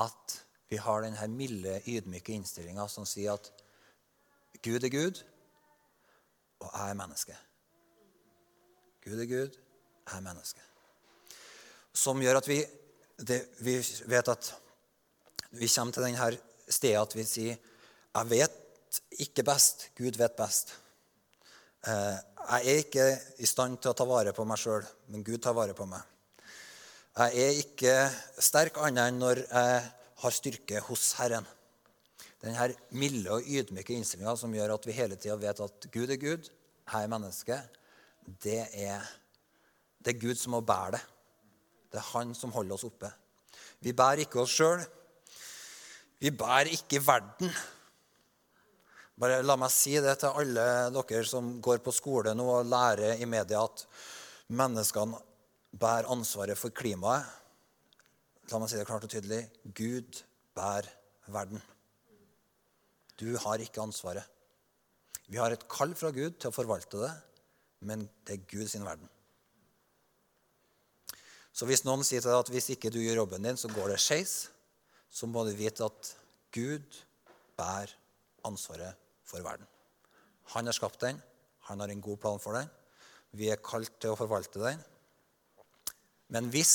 at 0.00 0.26
vi 0.70 0.76
har 0.78 1.02
denne 1.02 1.26
milde, 1.34 1.80
ydmyke 1.90 2.32
innstillinga 2.36 2.86
som 2.90 3.06
sier 3.08 3.32
at 3.34 3.50
Gud 4.62 4.84
er 4.84 4.92
Gud, 4.92 5.22
og 6.60 6.68
jeg 6.70 6.92
er 6.92 6.98
menneske. 6.98 7.36
Gud 9.04 9.18
er 9.18 9.30
Gud, 9.30 9.56
jeg 10.06 10.16
er 10.16 10.24
menneske. 10.24 10.60
Som 11.96 12.20
gjør 12.22 12.38
at 12.38 12.48
vi, 12.48 12.60
det, 13.18 13.40
vi 13.64 13.78
vet 14.10 14.28
at 14.30 14.54
vi 15.58 15.68
kommer 15.74 15.92
til 15.96 16.06
denne 16.06 16.30
stedet 16.70 17.00
at 17.00 17.16
vi 17.16 17.24
sier 17.26 17.58
jeg 18.10 18.30
vet 18.30 19.00
ikke 19.22 19.44
best, 19.46 19.88
Gud 19.98 20.18
vet 20.18 20.34
best. 20.38 20.72
Eh, 21.86 22.18
jeg 22.40 22.72
er 22.72 22.82
ikke 22.82 23.06
i 23.38 23.46
stand 23.46 23.78
til 23.78 23.92
å 23.92 23.96
ta 23.96 24.06
vare 24.08 24.32
på 24.34 24.44
meg 24.48 24.58
sjøl, 24.58 24.82
men 25.12 25.22
Gud 25.26 25.38
tar 25.44 25.54
vare 25.56 25.76
på 25.76 25.86
meg. 25.86 26.02
Jeg 27.20 27.44
er 27.44 27.60
ikke 27.60 27.94
sterk 28.42 28.78
annet 28.82 29.10
enn 29.10 29.20
når 29.20 29.42
jeg 29.44 29.80
har 30.22 30.34
styrke 30.34 30.82
hos 30.88 31.12
Herren. 31.20 31.46
Denne 32.40 32.70
milde 32.96 33.36
og 33.36 33.46
ydmyke 33.46 33.94
innstillinga 33.94 34.34
som 34.40 34.54
gjør 34.56 34.74
at 34.74 34.86
vi 34.88 34.96
hele 34.96 35.18
tida 35.20 35.36
vet 35.38 35.60
at 35.60 35.88
Gud 35.92 36.10
er 36.10 36.20
Gud, 36.20 36.48
jeg 36.90 37.06
er 37.06 37.10
menneske, 37.12 37.58
det 38.42 38.62
er, 38.72 39.04
det 40.00 40.14
er 40.14 40.22
Gud 40.22 40.38
som 40.40 40.56
må 40.56 40.62
bære 40.64 40.96
det. 40.96 41.02
Det 41.90 41.98
er 41.98 42.08
Han 42.14 42.32
som 42.38 42.52
holder 42.54 42.76
oss 42.78 42.86
oppe. 42.86 43.10
Vi 43.82 43.92
bærer 43.96 44.24
ikke 44.24 44.42
oss 44.42 44.54
sjøl. 44.54 44.82
Vi 46.20 46.30
bærer 46.30 46.70
ikke 46.72 47.02
verden. 47.04 47.50
Bare 49.20 49.42
La 49.44 49.56
meg 49.60 49.68
si 49.68 49.98
det 50.00 50.14
til 50.22 50.32
alle 50.40 50.62
dere 50.94 51.26
som 51.28 51.58
går 51.60 51.82
på 51.84 51.92
skole 51.92 52.32
nå 52.32 52.46
og 52.54 52.68
lærer 52.72 53.20
i 53.20 53.26
media 53.28 53.66
at 53.66 53.82
menneskene 54.56 55.18
bærer 55.76 56.08
ansvaret 56.08 56.56
for 56.56 56.72
klimaet. 56.72 57.26
La 58.48 58.58
meg 58.58 58.70
si 58.72 58.78
det 58.80 58.86
klart 58.88 59.04
og 59.04 59.12
tydelig. 59.12 59.42
Gud 59.76 60.22
bærer 60.56 60.88
verden. 61.28 61.60
Du 63.20 63.28
har 63.44 63.60
ikke 63.60 63.82
ansvaret. 63.84 64.24
Vi 65.28 65.36
har 65.36 65.52
et 65.52 65.68
kall 65.68 65.92
fra 65.94 66.08
Gud 66.16 66.40
til 66.40 66.48
å 66.48 66.56
forvalte 66.56 67.02
det, 67.04 67.12
men 67.84 68.08
det 68.24 68.38
er 68.38 68.48
Guds 68.50 68.72
verden. 68.80 69.04
Så 71.52 71.68
hvis 71.68 71.84
noen 71.84 72.02
sier 72.08 72.24
til 72.24 72.32
deg 72.32 72.40
at 72.40 72.54
hvis 72.54 72.70
ikke 72.72 72.90
du 72.90 72.98
gjør 73.02 73.20
jobben 73.26 73.44
din, 73.44 73.60
så 73.60 73.68
går 73.68 73.92
det 73.92 74.00
skeis, 74.00 74.48
så 75.12 75.28
må 75.28 75.44
du 75.44 75.52
vite 75.58 75.84
at 75.84 76.14
Gud 76.56 76.98
bærer 77.60 77.92
ansvaret 78.48 79.09
for 79.30 79.44
verden. 79.44 79.66
Han 80.54 80.66
har 80.66 80.76
skapt 80.76 81.02
den, 81.04 81.20
han 81.70 81.80
har 81.80 81.88
en 81.88 82.02
god 82.02 82.20
plan 82.20 82.40
for 82.42 82.58
den. 82.58 82.70
Vi 83.38 83.50
er 83.52 83.62
kalt 83.62 83.92
til 84.02 84.14
å 84.14 84.18
forvalte 84.18 84.62
den. 84.62 84.80
Men 86.34 86.50
hvis 86.50 86.74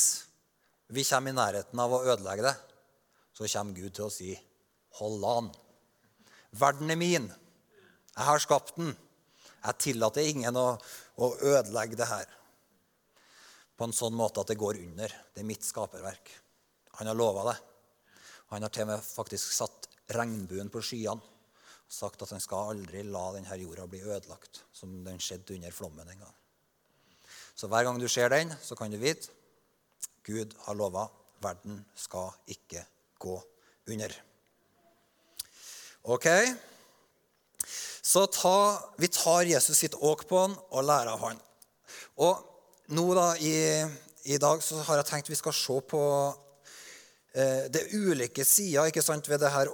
vi 0.92 1.04
kommer 1.04 1.32
i 1.32 1.36
nærheten 1.36 1.80
av 1.82 1.92
å 1.92 2.04
ødelegge 2.06 2.46
det, 2.46 2.54
så 3.36 3.48
kommer 3.52 3.76
Gud 3.76 3.94
til 3.94 4.06
å 4.06 4.12
si, 4.12 4.32
'Hold 4.96 5.24
an. 5.24 5.50
Verden 6.52 6.90
er 6.90 6.96
min. 6.96 7.28
Jeg 8.16 8.24
har 8.24 8.38
skapt 8.38 8.76
den. 8.76 8.96
Jeg 9.64 9.78
tillater 9.78 10.24
ingen 10.24 10.56
å, 10.56 10.78
å 11.18 11.36
ødelegge 11.36 11.96
det 11.96 12.08
her.' 12.08 12.32
På 13.76 13.84
en 13.84 13.92
sånn 13.92 14.14
måte 14.16 14.40
at 14.40 14.48
det 14.48 14.56
går 14.56 14.80
under. 14.80 15.08
Det 15.34 15.40
er 15.40 15.44
mitt 15.44 15.62
skaperverk. 15.62 16.30
Han 16.96 17.06
har 17.06 17.14
lova 17.14 17.52
det. 17.52 17.58
Han 18.48 18.62
har 18.62 18.70
til 18.72 18.86
og 18.86 18.88
med 18.88 19.04
faktisk 19.04 19.52
satt 19.52 19.88
regnbuen 20.08 20.70
på 20.72 20.80
skyene 20.80 21.35
sagt 21.88 22.22
at 22.22 22.32
han 22.34 22.42
skal 22.42 22.72
aldri 22.72 23.04
la 23.06 23.28
denne 23.36 23.58
jorda 23.60 23.86
bli 23.90 24.02
ødelagt, 24.02 24.64
som 24.72 24.92
den 25.06 25.20
skjedde 25.22 25.54
under 25.56 25.74
flommen 25.74 26.08
en 26.08 26.24
gang. 26.24 26.34
Så 27.56 27.70
hver 27.70 27.86
gang 27.86 28.00
du 28.00 28.08
ser 28.08 28.28
den, 28.32 28.52
så 28.62 28.76
kan 28.76 28.90
du 28.92 28.98
vite 29.00 29.32
Gud 30.26 30.54
har 30.66 30.74
lova 30.74 31.06
verden 31.42 31.84
skal 31.94 32.32
ikke 32.50 32.82
gå 33.22 33.36
under. 33.92 34.12
Ok? 36.02 36.26
Så 38.02 38.26
ta, 38.30 38.58
vi 38.98 39.08
tar 39.10 39.46
Jesus 39.50 39.78
sitt 39.78 39.94
åk 39.94 40.26
på 40.28 40.40
han 40.44 40.56
og 40.70 40.86
lærer 40.86 41.12
av 41.14 41.22
han. 41.26 41.40
Og 42.22 42.42
nå 42.94 43.06
da, 43.18 43.28
i, 43.42 43.82
i, 44.30 44.38
dag 44.38 44.62
så 44.62 44.82
har 44.86 45.00
jeg 45.00 45.08
tenkt 45.08 45.30
vi 45.30 45.38
skal 45.38 45.54
se 45.56 45.78
på 45.90 46.02
eh, 47.34 47.66
det 47.72 47.88
ulike 47.94 48.44
sider 48.46 49.30
ved 49.30 49.42
det 49.42 49.50
her, 49.54 49.72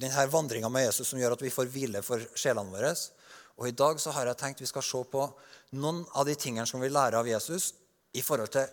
denne 0.00 0.26
vandringa 0.30 0.68
med 0.68 0.86
Jesus 0.86 1.08
som 1.10 1.20
gjør 1.20 1.36
at 1.36 1.44
vi 1.44 1.52
får 1.52 1.70
hvile 1.72 2.02
for 2.04 2.22
sjelene 2.36 2.72
våre. 2.72 2.92
Og 3.56 3.68
I 3.68 3.76
dag 3.76 4.00
så 4.00 4.12
har 4.12 4.28
jeg 4.28 4.38
tenkt 4.40 4.60
vi 4.60 4.68
skal 4.68 4.84
se 4.84 5.02
på 5.10 5.22
noen 5.80 6.02
av 6.14 6.26
de 6.28 6.34
tingene 6.38 6.66
som 6.68 6.82
vi 6.82 6.92
lærer 6.92 7.18
av 7.20 7.28
Jesus 7.28 7.72
i 8.16 8.22
forhold 8.24 8.52
til 8.52 8.66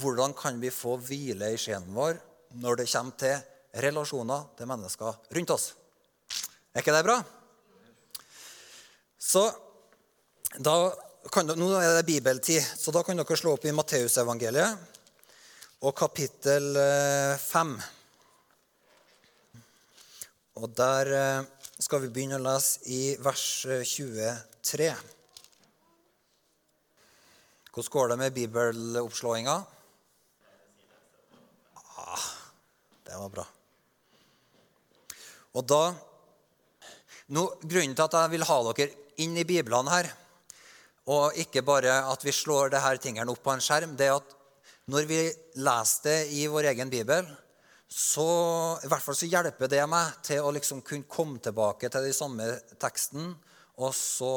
hvordan 0.00 0.34
kan 0.38 0.60
vi 0.62 0.70
få 0.70 0.96
hvile 1.02 1.50
i 1.50 1.58
sjelen 1.58 1.94
vår 1.94 2.20
når 2.62 2.80
det 2.80 2.92
kommer 2.92 3.18
til 3.18 3.36
relasjoner 3.82 4.46
til 4.58 4.70
mennesker 4.70 5.18
rundt 5.36 5.54
oss? 5.54 5.72
Er 6.70 6.84
ikke 6.84 6.94
det 6.94 7.06
bra? 7.06 7.18
Så 9.18 9.42
da 10.58 10.74
kan, 11.30 11.46
Nå 11.46 11.74
er 11.78 11.98
det 11.98 12.08
bibeltid, 12.08 12.62
så 12.62 12.94
da 12.94 13.02
kan 13.04 13.18
dere 13.18 13.38
slå 13.38 13.58
opp 13.58 13.66
i 13.66 13.74
Matteusevangeliet 13.74 14.78
og 15.84 15.96
kapittel 15.96 16.76
5. 17.42 17.74
Og 20.58 20.70
der 20.74 21.12
eh, 21.14 21.48
skal 21.78 22.02
vi 22.02 22.10
begynne 22.10 22.40
å 22.40 22.42
lese 22.42 22.82
i 22.90 23.14
vers 23.22 23.44
23. 23.66 24.88
Eh, 24.90 25.02
Hvordan 27.70 27.92
går 27.94 28.08
det 28.10 28.16
med 28.18 28.34
bibeloppslåinga? 28.34 29.56
Det 33.06 33.18
var 33.18 33.30
bra. 33.30 33.44
Og 35.58 35.66
da 35.66 35.82
nå, 37.30 37.44
Grunnen 37.62 37.94
til 37.94 38.04
at 38.06 38.16
jeg 38.18 38.32
vil 38.32 38.46
ha 38.46 38.58
dere 38.66 38.90
inn 39.22 39.36
i 39.38 39.46
Biblene 39.46 39.92
her, 39.92 40.10
og 41.10 41.38
ikke 41.38 41.62
bare 41.66 41.94
at 42.10 42.24
vi 42.26 42.34
slår 42.34 42.72
disse 42.74 42.92
tingene 43.02 43.30
opp 43.30 43.42
på 43.44 43.54
en 43.54 43.62
skjerm, 43.62 43.94
det 43.98 44.08
er 44.08 44.18
at 44.18 44.34
når 44.90 45.06
vi 45.06 45.20
leser 45.62 46.06
det 46.06 46.18
i 46.38 46.46
vår 46.50 46.72
egen 46.72 46.90
bibel, 46.90 47.26
så, 47.90 48.24
i 48.84 48.88
hvert 48.90 49.02
fall 49.02 49.16
så 49.18 49.26
hjelper 49.26 49.70
det 49.70 49.82
meg 49.90 50.20
til 50.22 50.44
å 50.46 50.52
liksom 50.54 50.82
kunne 50.86 51.10
komme 51.10 51.40
tilbake 51.42 51.90
til 51.90 52.06
den 52.06 52.14
samme 52.14 52.46
teksten. 52.78 53.32
Og 53.82 53.90
så 53.96 54.34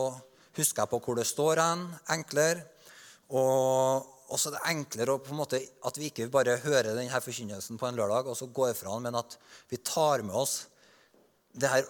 husker 0.58 0.82
jeg 0.82 0.90
på 0.90 1.00
hvor 1.06 1.20
det 1.20 1.28
står 1.30 1.62
hen, 1.62 1.84
enklere. 2.16 2.66
Og, 3.30 4.10
og 4.26 4.42
så 4.42 4.50
er 4.50 4.58
det 4.58 4.64
enklere 4.74 5.20
på 5.22 5.36
en 5.36 5.42
måte, 5.44 5.62
at 5.86 6.00
vi 6.02 6.10
ikke 6.10 6.32
bare 6.34 6.58
hører 6.66 6.96
denne 6.98 7.22
forkynnelsen 7.22 7.78
på 7.78 7.88
en 7.88 7.98
lørdag 7.98 8.32
og 8.32 8.38
så 8.38 8.50
går 8.50 8.74
fra 8.78 8.98
den, 8.98 9.08
men 9.08 9.22
at 9.22 9.38
vi 9.70 9.80
tar 9.86 10.26
med 10.26 10.38
oss 10.38 10.64
det 11.54 11.70
her 11.70 11.86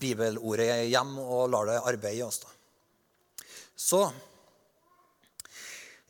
bibelordet 0.00 0.86
hjem 0.88 1.18
og 1.20 1.50
lar 1.52 1.68
det 1.68 1.82
arbeide 1.84 2.16
i 2.18 2.24
oss. 2.24 2.40
da. 2.40 3.44
Så 3.76 4.06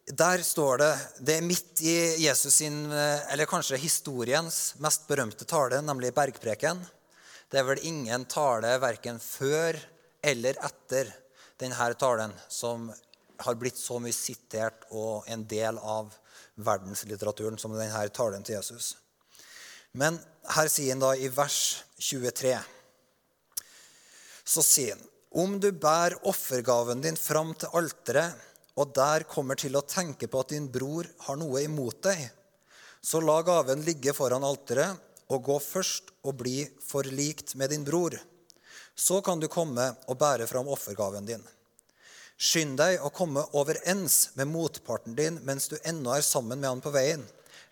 der 0.05 0.43
står 0.45 0.79
det 0.79 0.93
Det 1.19 1.37
er 1.39 1.47
midt 1.47 1.81
i 1.81 1.97
Jesus 2.27 2.55
sin, 2.61 2.93
eller 2.93 3.49
kanskje 3.49 3.81
historiens 3.81 4.75
mest 4.79 5.07
berømte 5.09 5.45
tale, 5.49 5.81
nemlig 5.81 6.13
bergpreken. 6.15 6.83
Det 7.49 7.59
er 7.61 7.65
vel 7.65 7.81
ingen 7.87 8.25
tale 8.29 8.75
verken 8.83 9.21
før 9.21 9.79
eller 10.25 10.59
etter 10.65 11.09
denne 11.61 11.89
talen 12.01 12.33
som 12.49 12.91
har 13.45 13.57
blitt 13.57 13.79
så 13.81 13.99
mye 14.03 14.15
sitert 14.15 14.85
og 14.91 15.25
en 15.31 15.45
del 15.49 15.79
av 15.79 16.13
verdenslitteraturen 16.55 17.59
som 17.59 17.73
denne 17.75 18.09
talen 18.15 18.45
til 18.45 18.59
Jesus. 18.59 18.95
Men 19.93 20.19
her 20.55 20.69
sier 20.69 20.95
han 20.95 21.03
da 21.03 21.15
i 21.17 21.31
vers 21.31 21.85
23 22.03 22.57
Så 24.45 24.63
sier 24.67 24.97
han 24.99 25.11
om 25.35 25.57
du 25.59 25.73
bærer 25.73 26.15
offergaven 26.31 27.01
din 27.03 27.17
fram 27.19 27.55
til 27.59 27.73
alteret, 27.75 28.37
og 28.75 28.95
der 28.97 29.27
kommer 29.31 29.59
til 29.59 29.77
å 29.79 29.87
tenke 29.87 30.29
på 30.31 30.43
at 30.43 30.55
din 30.55 30.67
bror 30.73 31.07
har 31.27 31.39
noe 31.39 31.63
imot 31.63 32.03
deg, 32.07 32.23
så 33.05 33.21
la 33.21 33.41
gaven 33.45 33.85
ligge 33.85 34.15
foran 34.17 34.47
alteret, 34.47 34.97
og 35.33 35.45
gå 35.45 35.57
først 35.61 36.11
og 36.25 36.37
bli 36.41 36.65
forlikt 36.85 37.55
med 37.57 37.73
din 37.73 37.85
bror. 37.85 38.17
Så 38.95 39.21
kan 39.25 39.41
du 39.41 39.49
komme 39.49 39.87
og 40.09 40.19
bære 40.21 40.47
fram 40.47 40.69
offergaven 40.69 41.27
din. 41.27 41.43
Skynd 42.37 42.77
deg 42.79 43.01
å 43.01 43.13
komme 43.15 43.45
overens 43.57 44.35
med 44.39 44.51
motparten 44.51 45.15
din 45.17 45.39
mens 45.47 45.71
du 45.71 45.79
ennå 45.83 46.13
er 46.17 46.27
sammen 46.27 46.61
med 46.61 46.69
han 46.69 46.83
på 46.85 46.93
veien. 46.95 47.23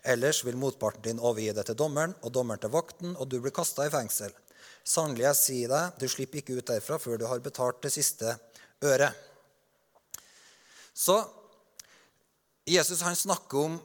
Ellers 0.02 0.42
vil 0.46 0.58
motparten 0.58 1.04
din 1.04 1.20
overgi 1.20 1.52
deg 1.54 1.66
til 1.68 1.78
dommeren 1.78 2.14
og 2.22 2.32
dommeren 2.34 2.62
til 2.62 2.72
vakten, 2.72 3.16
og 3.18 3.28
du 3.28 3.38
blir 3.40 3.54
kasta 3.54 3.86
i 3.86 3.92
fengsel. 3.92 4.32
Sannelig, 4.82 5.28
jeg 5.28 5.38
sier 5.38 5.74
deg, 5.74 5.98
du 5.98 6.08
slipper 6.10 6.40
ikke 6.40 6.56
ut 6.58 6.70
derfra 6.72 6.98
før 6.98 7.20
du 7.20 7.28
har 7.30 7.42
betalt 7.42 7.82
det 7.84 7.92
siste 7.94 8.36
øret. 8.82 9.31
Så 11.02 11.16
Jesus 12.68 13.02
han 13.02 13.16
snakker 13.16 13.58
om 13.58 13.78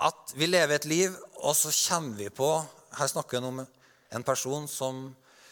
at 0.00 0.32
vi 0.36 0.48
lever 0.48 0.78
et 0.78 0.88
liv, 0.88 1.16
og 1.44 1.56
så 1.56 1.72
kommer 1.72 2.16
vi 2.16 2.28
på 2.32 2.48
Her 2.96 3.10
snakker 3.12 3.40
han 3.40 3.48
om 3.50 3.58
en 3.60 4.24
person 4.24 4.64
som 4.70 5.10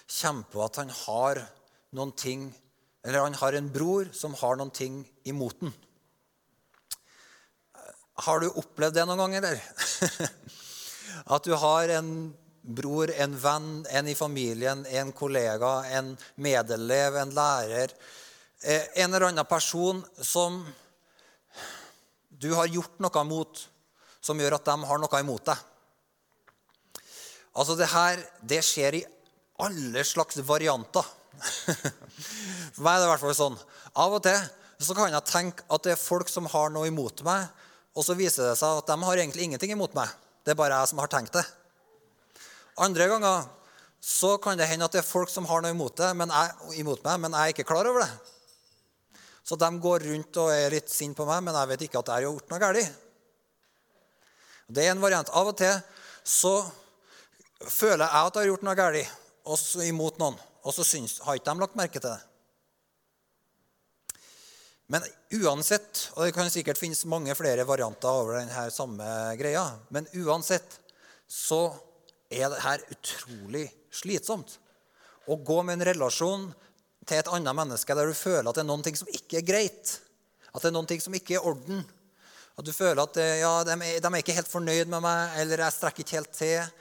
kommer 0.09 0.49
på 0.49 0.62
at 0.64 0.78
han 0.81 0.93
har 1.04 1.43
noen 1.97 2.12
ting 2.16 2.47
eller 3.04 3.26
han 3.26 3.37
har 3.37 3.52
en 3.52 3.69
bror 3.73 4.09
som 4.16 4.37
har 4.40 4.57
noen 4.57 4.73
ting 4.73 5.02
imot 5.28 5.61
den. 5.61 5.75
Har 8.25 8.40
du 8.40 8.49
opplevd 8.49 8.97
det 8.97 9.04
noen 9.04 9.21
gang, 9.21 9.35
eller? 9.43 9.61
At 11.35 11.45
du 11.45 11.52
har 11.59 11.90
en 11.99 12.09
bror, 12.62 13.12
en 13.12 13.35
venn, 13.37 13.71
en 13.93 14.09
i 14.09 14.14
familien, 14.16 14.87
en 14.88 15.12
kollega, 15.12 15.75
en 15.99 16.14
medelev, 16.40 17.19
en 17.21 17.35
lærer 17.37 17.93
En 18.64 19.12
eller 19.12 19.28
annen 19.28 19.47
person 19.49 20.00
som 20.16 20.62
du 22.40 22.50
har 22.56 22.68
gjort 22.73 22.99
noe 23.02 23.25
mot, 23.28 23.61
som 24.25 24.40
gjør 24.40 24.56
at 24.56 24.66
de 24.68 24.88
har 24.88 25.00
noe 25.00 25.21
imot 25.21 25.44
deg. 25.50 25.59
Altså, 27.54 27.76
det 27.78 27.90
her 27.92 28.23
det 28.42 28.62
skjer 28.66 28.99
i 28.99 29.04
alle 29.62 30.02
slags 30.06 30.40
varianter. 30.42 31.06
For 32.75 32.83
meg 32.87 32.97
er 32.97 33.02
det 33.02 33.06
i 33.06 33.11
hvert 33.12 33.23
fall 33.23 33.37
sånn. 33.38 33.59
Av 34.00 34.16
og 34.16 34.23
til 34.25 34.40
så 34.85 34.97
kan 34.97 35.12
jeg 35.14 35.30
tenke 35.30 35.66
at 35.73 35.85
det 35.87 35.94
er 35.94 36.00
folk 36.00 36.30
som 36.30 36.49
har 36.50 36.73
noe 36.75 36.88
imot 36.90 37.23
meg, 37.26 37.47
og 37.94 38.04
så 38.06 38.16
viser 38.18 38.50
det 38.50 38.56
seg 38.59 38.80
at 38.80 38.90
de 38.90 38.97
har 39.06 39.21
egentlig 39.21 39.47
ingenting 39.47 39.75
imot 39.76 39.94
meg. 39.97 40.11
Det 40.44 40.52
er 40.52 40.59
bare 40.59 40.80
jeg 40.80 40.90
som 40.90 41.00
har 41.00 41.12
tenkt 41.12 41.37
det. 41.37 41.44
Andre 42.83 43.06
ganger 43.12 43.47
så 44.04 44.35
kan 44.42 44.59
det 44.59 44.66
hende 44.68 44.85
at 44.85 44.92
det 44.92 45.00
er 45.00 45.06
folk 45.06 45.30
som 45.33 45.47
har 45.49 45.62
noe 45.64 45.73
imot, 45.73 45.94
det, 45.97 46.11
men 46.18 46.33
jeg, 46.35 46.80
imot 46.83 47.04
meg, 47.06 47.23
men 47.23 47.37
jeg 47.37 47.40
er 47.40 47.54
ikke 47.54 47.68
klar 47.71 47.88
over 47.88 48.02
det. 48.02 48.34
Så 49.45 49.59
de 49.61 49.69
går 49.81 50.07
rundt 50.09 50.39
og 50.41 50.53
er 50.55 50.73
litt 50.73 50.89
sinte 50.89 51.21
på 51.21 51.27
meg, 51.29 51.43
men 51.45 51.57
jeg 51.59 51.71
vet 51.75 51.85
ikke 51.87 52.01
at 52.01 52.11
jeg 52.11 52.17
har 52.17 52.27
gjort 52.31 52.53
noe 52.53 52.63
galt. 52.63 53.01
Det 54.73 54.87
er 54.87 54.95
en 54.95 55.03
variant. 55.03 55.29
Av 55.37 55.51
og 55.51 55.59
til 55.61 55.75
så 56.25 56.55
føler 57.69 58.07
jeg 58.07 58.29
at 58.31 58.39
jeg 58.39 58.41
har 58.41 58.51
gjort 58.55 58.65
noe 58.65 58.79
galt, 58.79 59.19
imot 59.85 60.23
noen, 60.23 60.39
og 60.65 60.73
så 60.73 60.87
syns, 60.89 61.19
har 61.27 61.37
ikke 61.37 61.53
de 61.53 61.61
lagt 61.61 61.77
merke 61.77 62.01
til 62.01 62.09
det. 62.09 62.23
Men 64.93 65.05
uansett, 65.41 66.09
og 66.15 66.25
det 66.25 66.35
kan 66.37 66.51
sikkert 66.53 66.81
finnes 66.81 67.05
mange 67.09 67.33
flere 67.37 67.65
varianter 67.69 68.09
over 68.09 68.39
denne 68.39 68.67
samme 68.73 69.07
greia, 69.41 69.65
men 69.93 70.09
uansett 70.21 70.79
så 71.29 71.67
er 72.33 72.51
det 72.53 72.65
her 72.65 72.85
utrolig 72.93 73.65
slitsomt. 73.93 74.59
Å 75.25 75.37
gå 75.41 75.63
med 75.65 75.79
en 75.79 75.89
relasjon 75.89 76.51
til 77.05 77.21
et 77.21 77.31
annet 77.37 77.57
menneske 77.57 77.97
der 77.97 78.09
du 78.09 78.17
føler 78.17 78.49
at 78.49 78.57
det 78.57 78.65
er 78.65 78.71
noen 78.71 78.85
ting 78.85 78.97
som 78.99 79.11
ikke 79.11 79.41
er 79.41 79.47
greit. 79.47 79.99
At 80.55 80.63
det 80.63 80.71
er 80.71 80.77
noen 80.77 80.89
ting 80.89 81.03
som 81.03 81.15
ikke 81.17 81.37
er 81.39 81.47
orden. 81.47 81.85
At 82.55 82.67
du 82.67 82.73
føler 82.75 83.03
at 83.03 83.19
ja, 83.41 83.53
de, 83.67 83.75
er, 83.75 84.01
de 84.01 84.11
er 84.11 84.21
ikke 84.21 84.37
helt 84.37 84.51
fornøyd 84.51 84.91
med 84.91 85.03
meg, 85.03 85.39
eller 85.43 85.65
jeg 85.65 85.75
strekker 85.75 86.05
ikke 86.05 86.19
helt 86.21 86.37
til. 86.39 86.75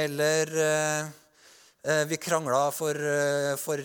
Eller 0.00 0.52
eh, 0.62 1.08
eh 1.86 2.04
vi 2.10 2.18
krangla 2.22 2.68
for, 2.74 2.94
eh, 2.94 3.54
for 3.58 3.82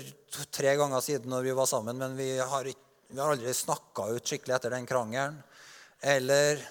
tre 0.53 0.75
ganger 0.77 1.01
siden 1.01 1.33
når 1.33 1.47
vi 1.47 1.55
var 1.57 1.69
sammen, 1.69 1.97
men 1.97 2.17
vi 2.17 2.35
har, 2.37 2.69
vi 2.69 3.17
har 3.17 3.33
aldri 3.33 3.53
snakka 3.53 4.11
ut 4.13 4.29
skikkelig 4.29 4.57
etter 4.57 4.77
den 4.77 4.85
krangelen. 4.89 5.41
Eller 6.01 6.61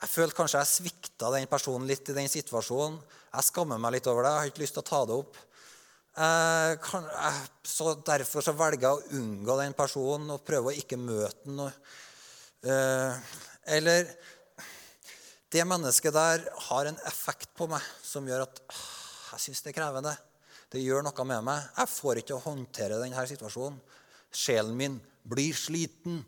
jeg 0.00 0.08
følte 0.08 0.38
kanskje 0.38 0.62
jeg 0.62 0.70
svikta 0.70 1.30
den 1.34 1.50
personen 1.50 1.90
litt 1.90 2.08
i 2.08 2.16
den 2.16 2.30
situasjonen. 2.30 2.98
Jeg 3.30 3.46
skammer 3.46 3.78
meg 3.82 3.98
litt 3.98 4.08
over 4.10 4.24
det. 4.24 4.30
Jeg 4.30 4.42
har 4.42 4.52
ikke 4.52 4.62
lyst 4.62 4.78
til 4.78 4.82
å 4.82 4.90
ta 4.90 5.00
det 5.06 5.18
opp. 5.20 5.36
Eh, 6.20 6.72
eh, 6.72 7.42
så 7.62 7.94
Derfor 8.04 8.44
så 8.44 8.52
velger 8.52 8.84
jeg 8.84 8.92
å 8.92 9.20
unngå 9.20 9.56
den 9.62 9.76
personen 9.76 10.34
og 10.34 10.44
prøve 10.44 10.72
å 10.72 10.76
ikke 10.76 10.98
møte 11.00 11.46
den. 11.48 11.62
Eh, 12.68 13.36
eller 13.76 14.10
Det 15.50 15.64
mennesket 15.66 16.14
der 16.14 16.44
har 16.68 16.86
en 16.86 16.98
effekt 17.08 17.48
på 17.58 17.66
meg 17.66 17.82
som 18.06 18.26
gjør 18.28 18.44
at 18.44 18.60
jeg 19.32 19.40
syns 19.42 19.64
det 19.64 19.72
er 19.72 19.80
krevende. 19.80 20.12
Det 20.70 20.78
gjør 20.78 21.02
noe 21.02 21.24
med 21.26 21.42
meg. 21.42 21.64
Jeg 21.74 21.90
får 21.90 22.20
ikke 22.20 22.36
å 22.36 22.44
håndtere 22.44 23.00
denne 23.00 23.24
situasjonen. 23.26 23.80
Sjelen 24.30 24.76
min 24.78 25.00
blir 25.26 25.56
sliten. 25.58 26.20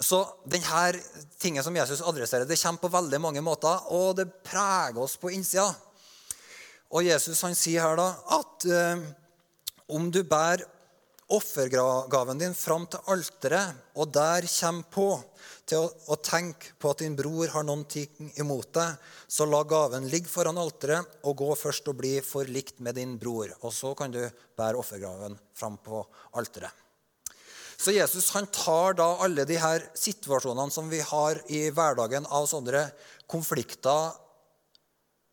Så 0.00 0.22
denne 0.48 1.02
tingen 1.36 1.64
som 1.64 1.76
Jesus 1.76 2.00
adresserer, 2.00 2.48
det 2.48 2.56
kommer 2.62 2.80
på 2.80 2.94
veldig 2.96 3.20
mange 3.20 3.44
måter, 3.44 3.76
og 3.92 4.16
det 4.16 4.30
preger 4.46 5.02
oss 5.04 5.18
på 5.20 5.34
innsida. 5.36 5.68
Og 6.94 7.06
Jesus 7.06 7.42
han 7.42 7.56
sier 7.58 7.82
her 7.82 7.98
da 7.98 8.10
at 8.36 8.66
eh, 8.70 9.06
om 9.92 10.10
du 10.10 10.22
bærer 10.26 10.64
offergaven 11.34 12.38
din 12.38 12.54
fram 12.54 12.84
til 12.86 13.02
alteret, 13.10 13.74
og 13.98 14.12
der 14.14 14.46
kommer 14.46 14.86
på 14.94 15.08
til 15.66 15.82
å, 15.82 15.88
å, 16.14 16.16
tenke 16.22 16.76
på 16.78 16.92
at 16.92 17.02
din 17.02 17.16
bror 17.18 17.50
har 17.50 17.64
noen 17.66 17.82
ting 17.90 18.30
imot 18.38 18.70
deg, 18.76 18.94
så 19.26 19.48
la 19.50 19.64
gaven 19.66 20.06
ligge 20.12 20.30
foran 20.30 20.60
alteret 20.62 21.18
og 21.26 21.40
gå 21.42 21.48
først 21.58 21.90
og 21.90 21.98
bli 21.98 22.14
forlikt 22.22 22.78
med 22.78 22.94
din 23.00 23.16
bror. 23.18 23.50
Og 23.66 23.74
så 23.74 23.90
kan 23.98 24.14
du 24.14 24.22
bære 24.56 24.78
offergaven 24.78 25.34
fram 25.58 25.80
på 25.82 26.04
alteret. 26.38 26.70
Så 27.76 27.92
Jesus 27.92 28.30
han 28.32 28.46
tar 28.54 28.94
da 28.96 29.08
alle 29.26 29.44
de 29.44 29.58
her 29.60 29.82
situasjonene 29.98 30.72
som 30.72 30.86
vi 30.88 31.02
har 31.04 31.42
i 31.52 31.66
hverdagen 31.74 32.24
av 32.32 32.46
sånne 32.48 32.86
konflikter, 33.28 34.14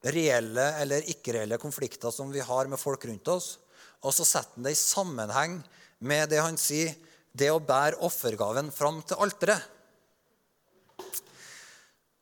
reelle 0.04 0.66
eller 0.82 1.06
ikke-reelle 1.14 1.60
konflikter 1.62 2.12
som 2.12 2.32
vi 2.34 2.44
har 2.44 2.68
med 2.72 2.82
folk 2.82 3.06
rundt 3.08 3.30
oss, 3.32 3.58
og 4.04 4.12
så 4.16 4.26
setter 4.28 4.58
han 4.58 4.68
det 4.68 4.74
i 4.76 4.80
sammenheng 4.80 5.60
med 6.04 6.34
det 6.34 6.42
han 6.44 6.60
sier, 6.60 6.92
det 7.34 7.50
å 7.50 7.62
bære 7.64 8.02
offergaven 8.06 8.70
fram 8.74 9.00
til 9.08 9.22
alteret. 9.24 9.70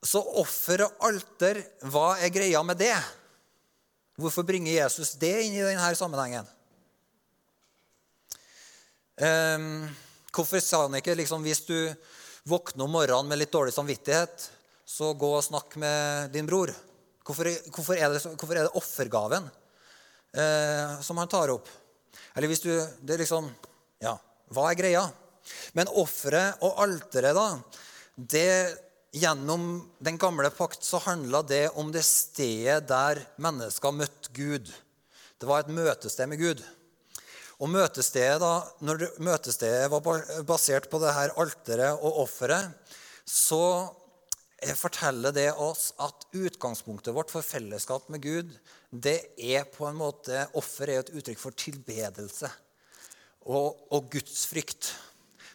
Så 0.02 0.22
offer 0.40 0.86
og 0.86 1.02
alter, 1.06 1.60
hva 1.90 2.16
er 2.18 2.32
greia 2.34 2.62
med 2.66 2.80
det? 2.80 2.94
Hvorfor 4.18 4.46
bringer 4.46 4.72
Jesus 4.72 5.14
det 5.20 5.34
inn 5.44 5.58
i 5.58 5.66
denne 5.66 5.92
sammenhengen? 5.98 6.48
Um, 9.22 9.86
Hvorfor 10.32 10.62
sa 10.64 10.86
han 10.86 10.96
ikke 10.96 11.12
liksom, 11.18 11.42
hvis 11.44 11.60
du 11.68 11.76
våkner 12.48 12.86
om 12.86 12.94
morgenen 12.96 13.28
med 13.28 13.42
litt 13.42 13.52
dårlig 13.52 13.74
samvittighet, 13.76 14.46
så 14.88 15.12
gå 15.12 15.28
og 15.28 15.44
snakk 15.44 15.76
med 15.80 16.32
din 16.32 16.48
bror? 16.48 16.72
Hvorfor, 17.22 17.48
hvorfor, 17.70 17.96
er, 17.96 18.10
det, 18.10 18.22
det, 18.58 18.68
offergaven 18.78 19.46
eh, 20.34 21.00
som 21.04 21.20
han 21.22 21.30
tar 21.30 21.52
opp? 21.54 21.68
Eller 22.34 22.50
hvis 22.50 22.64
du 22.64 22.70
det 23.00 23.16
er 23.16 23.24
liksom, 23.24 23.50
Ja, 24.02 24.16
hva 24.52 24.70
er 24.70 24.78
greia? 24.78 25.04
Men 25.76 25.90
offeret 25.98 26.62
og 26.66 26.80
alteret, 26.82 27.36
da 27.38 27.46
det, 28.16 28.48
Gjennom 29.12 29.90
den 30.00 30.16
gamle 30.16 30.48
pakt 30.56 30.86
så 30.88 30.96
handla 31.04 31.42
det 31.44 31.66
om 31.76 31.90
det 31.92 32.00
stedet 32.06 32.86
der 32.88 33.18
mennesker 33.44 33.92
møtte 33.92 34.32
Gud. 34.32 34.70
Det 35.36 35.48
var 35.48 35.60
et 35.60 35.74
møtested 35.74 36.30
med 36.30 36.40
Gud. 36.40 36.62
Og 37.60 37.68
møtestedet, 37.68 38.40
da, 38.40 38.64
Når 38.80 39.04
møtestedet 39.20 39.90
var 39.92 40.00
basert 40.48 40.88
på 40.88 40.98
det 41.02 41.12
her 41.12 41.34
alteret 41.36 42.00
og 42.00 42.22
offeret, 42.24 42.72
så 43.28 43.92
forteller 44.78 45.34
det 45.34 45.48
oss 45.58 45.90
at 46.02 46.26
utgangspunktet 46.38 47.14
vårt 47.14 47.32
for 47.32 47.42
fellesskap 47.42 48.08
med 48.12 48.22
Gud, 48.22 48.52
det 48.90 49.18
er 49.36 49.66
på 49.66 49.88
en 49.88 49.98
måte 49.98 50.44
Offer 50.58 50.92
er 50.92 51.02
et 51.02 51.10
uttrykk 51.10 51.40
for 51.40 51.56
tilbedelse 51.58 52.50
og, 53.42 53.80
og 53.90 54.06
gudsfrykt. 54.12 54.92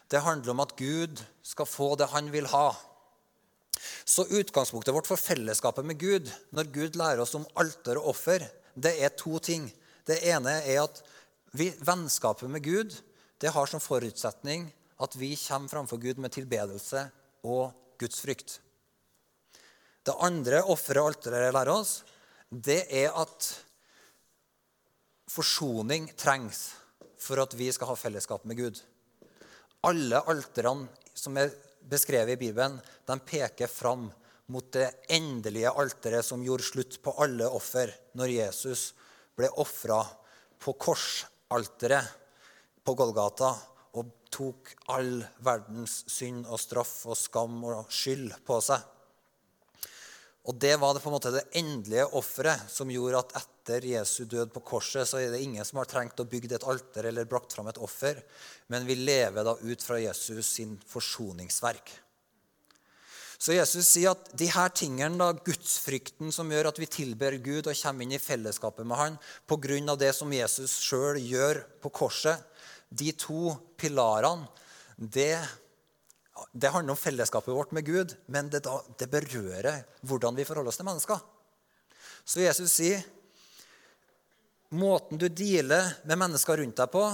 Det 0.08 0.20
handler 0.24 0.52
om 0.52 0.60
at 0.64 0.76
Gud 0.76 1.22
skal 1.44 1.68
få 1.68 1.94
det 1.96 2.10
han 2.12 2.28
vil 2.32 2.48
ha. 2.52 2.72
Så 4.08 4.26
utgangspunktet 4.28 4.94
vårt 4.94 5.08
for 5.08 5.20
fellesskapet 5.20 5.86
med 5.86 6.00
Gud, 6.00 6.28
når 6.52 6.72
Gud 6.74 6.96
lærer 6.98 7.22
oss 7.24 7.36
om 7.38 7.46
alter 7.60 8.00
og 8.00 8.14
offer, 8.14 8.44
det 8.74 8.94
er 9.04 9.16
to 9.16 9.38
ting. 9.40 9.68
Det 10.08 10.20
ene 10.28 10.60
er 10.64 10.84
at 10.84 11.02
vi, 11.56 11.70
vennskapet 11.80 12.50
med 12.50 12.64
Gud 12.64 12.96
det 13.38 13.52
har 13.54 13.70
som 13.70 13.82
forutsetning 13.82 14.66
at 14.98 15.14
vi 15.16 15.34
kommer 15.38 15.70
framfor 15.70 16.00
Gud 16.02 16.18
med 16.18 16.34
tilbedelse 16.34 17.04
og 17.46 17.70
gudsfrykt. 18.00 18.58
Det 20.08 20.14
andre 20.24 20.62
offeret 20.72 21.04
alteret 21.04 21.52
lærer 21.52 21.68
oss, 21.74 21.98
det 22.48 22.86
er 22.96 23.12
at 23.12 23.48
forsoning 25.28 26.08
trengs 26.16 26.70
for 27.20 27.42
at 27.42 27.52
vi 27.58 27.68
skal 27.74 27.90
ha 27.90 27.96
fellesskap 27.98 28.46
med 28.48 28.56
Gud. 28.56 28.80
Alle 29.84 30.22
alterene 30.32 30.88
som 31.12 31.36
er 31.36 31.52
beskrevet 31.90 32.38
i 32.38 32.40
Bibelen, 32.40 32.78
de 32.80 33.18
peker 33.20 33.68
fram 33.68 34.08
mot 34.48 34.72
det 34.72 34.88
endelige 35.12 35.74
alteret 35.76 36.24
som 36.24 36.44
gjorde 36.44 36.64
slutt 36.64 36.96
på 37.04 37.12
alle 37.20 37.44
offer 37.52 37.92
når 38.16 38.32
Jesus 38.32 38.92
ble 39.36 39.50
ofra 39.60 40.00
på 40.56 40.72
korsalteret 40.80 42.14
på 42.80 42.96
Golgata 42.96 43.52
og 43.98 44.14
tok 44.32 44.72
all 44.94 45.18
verdens 45.44 46.00
synd 46.08 46.46
og 46.48 46.56
straff 46.62 47.02
og 47.04 47.18
skam 47.18 47.60
og 47.68 47.92
skyld 47.92 48.32
på 48.48 48.62
seg. 48.64 48.80
Og 50.48 50.56
Det 50.56 50.76
var 50.80 50.94
det 50.94 51.02
på 51.04 51.10
en 51.10 51.16
måte 51.18 51.32
det 51.34 51.44
endelige 51.60 52.06
offeret 52.16 52.70
som 52.72 52.88
gjorde 52.88 53.20
at 53.20 53.34
etter 53.42 53.84
Jesu 53.84 54.24
død 54.24 54.48
på 54.54 54.62
korset 54.64 55.04
så 55.04 55.20
er 55.20 55.34
det 55.34 55.42
ingen 55.44 55.64
som 55.66 55.82
har 55.82 55.88
trengt 55.90 56.20
å 56.22 56.24
bygge 56.28 56.54
et 56.56 56.64
alter 56.64 57.10
eller 57.10 57.28
brakt 57.28 57.52
fram 57.52 57.68
et 57.68 57.80
offer, 57.84 58.22
men 58.72 58.88
vi 58.88 58.96
lever 58.96 59.44
da 59.44 59.58
ut 59.60 59.84
fra 59.84 60.00
Jesus 60.00 60.54
sin 60.56 60.78
forsoningsverk. 60.88 61.92
Så 63.38 63.54
Jesus 63.54 63.86
sier 63.86 64.16
at 64.16 64.32
de 64.40 64.48
her 64.50 64.72
tingene, 64.74 65.20
da, 65.20 65.30
gudsfrykten 65.30 66.32
som 66.34 66.48
gjør 66.50 66.72
at 66.72 66.80
vi 66.80 66.88
tilber 66.90 67.36
Gud 67.44 67.68
og 67.68 67.76
kommer 67.78 68.06
inn 68.06 68.16
i 68.16 68.22
fellesskapet 68.22 68.88
med 68.88 68.98
Han 68.98 69.18
pga. 69.46 69.94
det 70.00 70.14
som 70.16 70.32
Jesus 70.32 70.80
sjøl 70.80 71.20
gjør 71.22 71.60
på 71.84 71.92
korset, 71.92 72.40
de 72.90 73.12
to 73.12 73.54
pilarene, 73.76 74.48
det, 74.96 75.38
det, 76.52 76.70
handler 76.72 76.94
om 76.94 77.00
fellesskapet 77.00 77.54
vårt 77.54 77.72
med 77.76 77.86
Gud, 77.86 78.14
men 78.26 78.50
det, 78.52 78.62
det 78.98 79.10
berører 79.10 79.82
hvordan 80.06 80.36
vi 80.38 80.46
forholder 80.48 80.72
oss 80.72 80.80
til 80.80 80.88
mennesker. 80.88 81.22
Så 82.28 82.42
Jesus 82.44 82.74
sier 82.74 83.02
måten 84.76 85.20
du 85.20 85.28
dealer 85.32 85.94
med 86.04 86.20
mennesker 86.20 86.60
rundt 86.60 86.76
deg 86.76 86.92
på, 86.92 87.04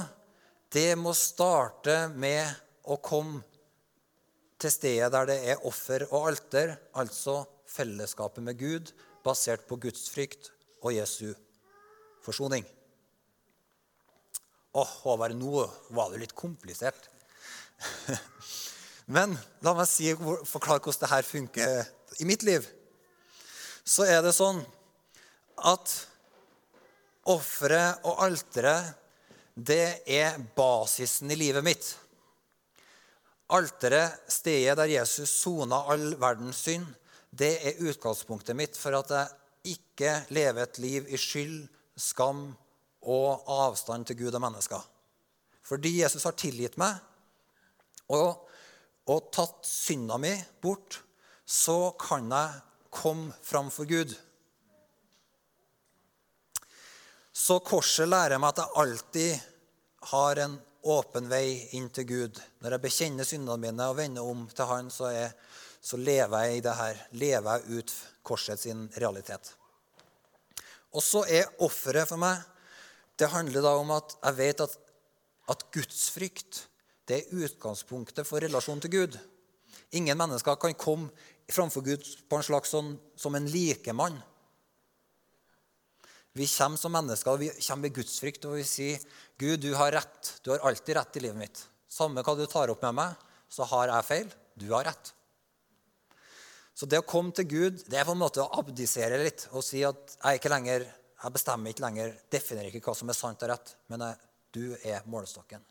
det 0.74 0.94
må 0.98 1.12
starte 1.14 2.08
med 2.18 2.50
å 2.90 2.98
komme 2.98 3.42
til 4.58 4.72
stedet 4.72 5.12
der 5.12 5.28
det 5.28 5.38
er 5.52 5.66
offer 5.68 6.06
og 6.10 6.30
alter, 6.32 6.74
altså 6.98 7.44
fellesskapet 7.70 8.42
med 8.44 8.58
Gud, 8.58 8.90
basert 9.24 9.66
på 9.68 9.78
gudsfrykt 9.82 10.50
og 10.82 10.94
Jesu 10.96 11.34
forsoning. 12.24 12.66
Å, 14.74 14.82
Håvard, 14.82 15.36
nå 15.38 15.62
var 15.94 16.10
det 16.10 16.24
litt 16.24 16.34
komplisert. 16.36 17.10
Men 19.06 19.34
la 19.64 19.74
meg 19.76 19.88
si, 19.88 20.08
forklare 20.48 20.80
hvordan 20.80 21.02
det 21.02 21.12
her 21.12 21.28
funker 21.28 22.20
i 22.22 22.28
mitt 22.28 22.44
liv. 22.46 22.64
Så 23.84 24.06
er 24.08 24.22
det 24.24 24.32
sånn 24.32 24.62
at 25.68 25.92
offeret 27.30 28.04
og 28.08 28.22
alteret, 28.24 28.94
det 29.54 30.02
er 30.10 30.40
basisen 30.56 31.30
i 31.30 31.36
livet 31.38 31.62
mitt. 31.62 31.92
Alteret, 33.54 34.24
stedet 34.32 34.74
der 34.80 34.90
Jesus 34.90 35.30
sona 35.44 35.84
all 35.92 36.16
verdens 36.18 36.64
synd, 36.64 36.88
det 37.30 37.52
er 37.66 37.82
utgangspunktet 37.86 38.56
mitt 38.56 38.78
for 38.78 38.96
at 38.98 39.12
jeg 39.14 39.76
ikke 39.76 40.16
lever 40.34 40.64
et 40.64 40.80
liv 40.82 41.06
i 41.08 41.20
skyld, 41.20 41.64
skam 41.94 42.48
og 43.04 43.44
avstand 43.50 44.08
til 44.08 44.24
Gud 44.24 44.34
og 44.34 44.42
mennesker. 44.42 44.80
Fordi 45.64 46.00
Jesus 46.00 46.24
har 46.26 46.36
tilgitt 46.38 46.76
meg 46.80 46.98
og, 48.12 48.43
og 49.10 49.30
tatt 49.34 49.66
synda 49.68 50.16
mi 50.20 50.32
bort, 50.62 51.00
så 51.44 51.92
kan 52.00 52.30
jeg 52.32 52.62
komme 52.94 53.34
framfor 53.44 53.88
Gud. 53.88 54.14
Så 57.34 57.58
korset 57.66 58.08
lærer 58.08 58.38
meg 58.40 58.54
at 58.54 58.62
jeg 58.62 58.80
alltid 58.80 59.50
har 60.12 60.40
en 60.44 60.54
åpen 60.84 61.28
vei 61.28 61.74
inn 61.76 61.88
til 61.92 62.06
Gud. 62.08 62.40
Når 62.62 62.76
jeg 62.76 62.84
bekjenner 62.84 63.28
syndene 63.28 63.58
mine 63.60 63.88
og 63.90 63.98
vender 63.98 64.24
om 64.24 64.44
til 64.52 64.68
Han, 64.70 64.90
så, 64.92 65.10
er, 65.10 65.32
så 65.80 65.98
lever 65.98 66.46
jeg 66.46 66.56
i 66.56 66.64
det 66.64 66.74
her. 66.78 67.02
Lever 67.18 67.58
jeg 67.58 67.80
ut 67.80 67.94
korset 68.24 68.60
sin 68.60 68.86
realitet. 69.00 69.54
Og 70.94 71.02
så 71.02 71.24
er 71.26 71.50
offeret 71.64 72.06
for 72.06 72.22
meg 72.22 72.38
Det 73.18 73.26
handler 73.30 73.62
da 73.62 73.72
om 73.78 73.90
at 73.94 74.14
jeg 74.20 74.36
vet 74.38 74.60
at, 74.64 74.72
at 75.50 75.66
gudsfrykt 75.74 76.64
det 77.08 77.20
er 77.20 77.44
utgangspunktet 77.44 78.26
for 78.26 78.44
relasjonen 78.44 78.82
til 78.84 78.94
Gud. 78.94 79.18
Ingen 79.94 80.18
mennesker 80.18 80.56
kan 80.60 80.76
komme 80.78 81.10
framfor 81.50 81.84
Gud 81.84 82.06
på 82.28 82.38
en 82.38 82.46
slags 82.46 82.72
sånn, 82.72 82.94
som 83.16 83.34
en 83.36 83.48
likemann. 83.50 84.16
Vi 86.34 86.46
kommer 86.50 86.80
som 86.80 86.94
mennesker 86.94 87.30
og 87.30 87.42
vi 87.44 87.50
kommer 87.54 87.86
med 87.86 87.94
gudsfrykt 87.94 88.46
og 88.48 88.56
vi 88.58 88.64
sier, 88.66 89.02
'Gud, 89.38 89.60
du 89.62 89.74
har 89.74 89.92
rett. 89.92 90.40
Du 90.42 90.50
har 90.50 90.64
alltid 90.66 90.96
rett 90.96 91.16
i 91.16 91.20
livet 91.20 91.38
mitt.' 91.38 91.66
'Samme 91.88 92.24
hva 92.26 92.34
du 92.34 92.46
tar 92.46 92.70
opp 92.70 92.82
med 92.82 92.94
meg, 92.94 93.14
så 93.48 93.62
har 93.70 93.86
jeg 93.86 94.08
feil. 94.08 94.32
Du 94.56 94.72
har 94.72 94.84
rett.' 94.84 95.12
Så 96.74 96.86
det 96.90 96.98
å 96.98 97.06
komme 97.06 97.30
til 97.30 97.46
Gud 97.46 97.84
det 97.86 98.00
er 98.00 98.04
på 98.04 98.16
en 98.16 98.18
måte 98.18 98.42
å 98.42 98.50
abdisere 98.58 99.20
litt 99.22 99.46
og 99.52 99.62
si 99.62 99.84
at 99.86 100.16
jeg 100.16 100.40
ikke 100.40 100.50
lenger, 100.50 100.88
jeg 101.22 101.32
bestemmer 101.36 101.70
ikke 101.70 101.86
lenger, 101.86 102.16
definerer 102.30 102.74
ikke 102.74 102.90
hva 102.90 102.96
som 102.98 103.08
er 103.08 103.14
sant 103.14 103.46
og 103.46 103.52
rett, 103.52 103.76
men 103.86 104.02
jeg, 104.02 104.18
du 104.50 104.64
er 104.82 105.06
målestokken. 105.06 105.62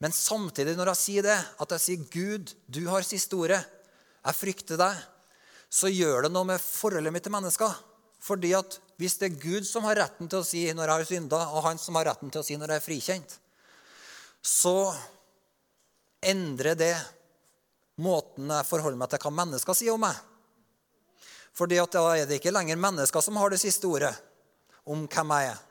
Men 0.00 0.14
samtidig, 0.16 0.74
når 0.78 0.94
jeg 0.94 1.00
sier 1.00 1.26
det, 1.26 1.36
at 1.36 1.72
jeg 1.76 1.84
sier 1.84 2.04
'Gud, 2.08 2.54
du 2.66 2.86
har 2.88 3.04
siste 3.04 3.36
ordet', 3.36 3.64
jeg 4.24 4.36
frykter 4.36 4.80
deg, 4.80 4.96
så 5.70 5.88
gjør 5.92 6.26
det 6.26 6.32
noe 6.32 6.48
med 6.48 6.60
forholdet 6.60 7.12
mitt 7.12 7.24
til 7.24 7.32
mennesker. 7.32 7.74
Fordi 8.20 8.52
at 8.56 8.78
hvis 9.00 9.16
det 9.20 9.30
er 9.30 9.40
Gud 9.40 9.64
som 9.64 9.84
har 9.88 9.96
retten 9.96 10.28
til 10.28 10.42
å 10.42 10.46
si 10.46 10.66
når 10.72 10.88
jeg 10.88 10.96
har 10.96 11.08
synda, 11.08 11.40
og 11.54 11.64
han 11.64 11.78
som 11.80 11.96
har 11.96 12.10
retten 12.10 12.32
til 12.32 12.42
å 12.42 12.44
si 12.44 12.56
når 12.60 12.74
jeg 12.74 12.80
er 12.80 12.84
frikjent, 12.84 13.36
så 14.44 14.92
endrer 16.20 16.76
det 16.76 16.94
måten 18.00 18.50
jeg 18.52 18.68
forholder 18.68 19.00
meg 19.00 19.12
til 19.12 19.22
hva 19.24 19.32
mennesker 19.40 19.76
sier 19.76 19.96
om 19.96 20.04
meg. 20.04 20.16
Fordi 21.56 21.80
at 21.80 21.92
da 21.92 22.04
er 22.16 22.28
det 22.28 22.40
ikke 22.40 22.52
lenger 22.52 22.80
mennesker 22.80 23.24
som 23.24 23.36
har 23.40 23.52
det 23.52 23.60
siste 23.60 23.88
ordet 23.88 24.12
om 24.88 25.06
hvem 25.08 25.32
jeg 25.36 25.52
er. 25.52 25.62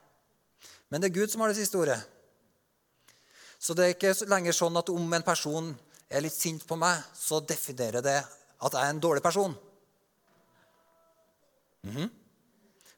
Men 0.90 1.02
det 1.02 1.10
er 1.10 1.18
Gud 1.22 1.34
som 1.34 1.42
har 1.42 1.54
det 1.54 1.60
siste 1.60 1.78
ordet. 1.78 2.00
Så 3.60 3.76
det 3.76 3.86
er 3.86 3.96
ikke 3.96 4.30
lenger 4.32 4.56
sånn 4.56 4.80
at 4.80 4.90
om 4.94 5.14
en 5.14 5.26
person 5.26 5.74
er 6.10 6.24
litt 6.24 6.36
sint 6.36 6.64
på 6.66 6.78
meg, 6.80 7.04
så 7.14 7.42
definerer 7.44 8.02
det 8.02 8.20
at 8.20 8.74
jeg 8.76 8.82
er 8.82 8.94
en 8.94 9.04
dårlig 9.04 9.24
person. 9.24 9.56
Mm 11.84 11.96
-hmm. 11.96 12.10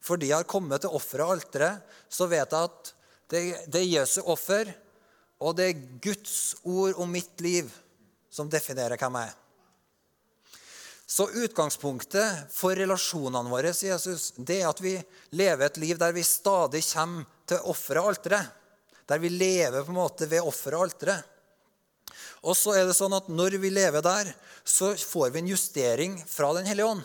For 0.02 0.18
de 0.18 0.32
har 0.32 0.44
kommet 0.44 0.82
til 0.82 0.90
offeret 0.90 1.26
og 1.26 1.32
alteret, 1.32 1.82
så 2.10 2.26
vet 2.26 2.52
jeg 2.52 2.64
at 2.64 2.94
det, 3.30 3.42
det 3.68 3.82
er 3.82 4.00
Jesu 4.00 4.22
offer, 4.22 4.74
og 5.40 5.56
det 5.58 5.70
er 5.70 5.84
Guds 6.02 6.56
ord 6.64 6.94
om 6.98 7.10
mitt 7.10 7.42
liv 7.42 7.70
som 8.30 8.50
definerer 8.50 8.98
hvem 8.98 9.16
jeg 9.16 9.28
er. 9.28 9.38
Så 11.12 11.28
utgangspunktet 11.28 12.48
for 12.56 12.76
relasjonene 12.76 13.52
våre 13.52 13.74
Jesus, 13.76 14.32
det 14.38 14.62
er 14.62 14.70
at 14.70 14.80
vi 14.80 14.94
lever 15.36 15.66
et 15.66 15.78
liv 15.78 15.98
der 16.00 16.14
vi 16.16 16.24
stadig 16.24 16.84
kommer 16.94 17.26
til 17.46 17.58
offeret 17.68 18.04
og 18.04 18.14
alteret. 18.14 18.61
Der 19.10 19.22
vi 19.22 19.30
lever 19.30 19.84
på 19.84 19.94
en 19.94 20.00
måte 20.02 20.28
ved 20.30 20.46
offeret 20.46 20.78
og 20.78 20.88
alteret. 20.90 21.28
Og 22.42 22.58
så 22.58 22.74
er 22.76 22.88
det 22.90 22.98
sånn 22.98 23.14
at 23.14 23.30
når 23.30 23.60
vi 23.62 23.70
lever 23.70 24.02
der, 24.02 24.32
så 24.66 24.94
får 24.98 25.34
vi 25.34 25.42
en 25.42 25.52
justering 25.54 26.16
fra 26.26 26.54
Den 26.58 26.70
hellige 26.70 26.90
ånd 26.90 27.04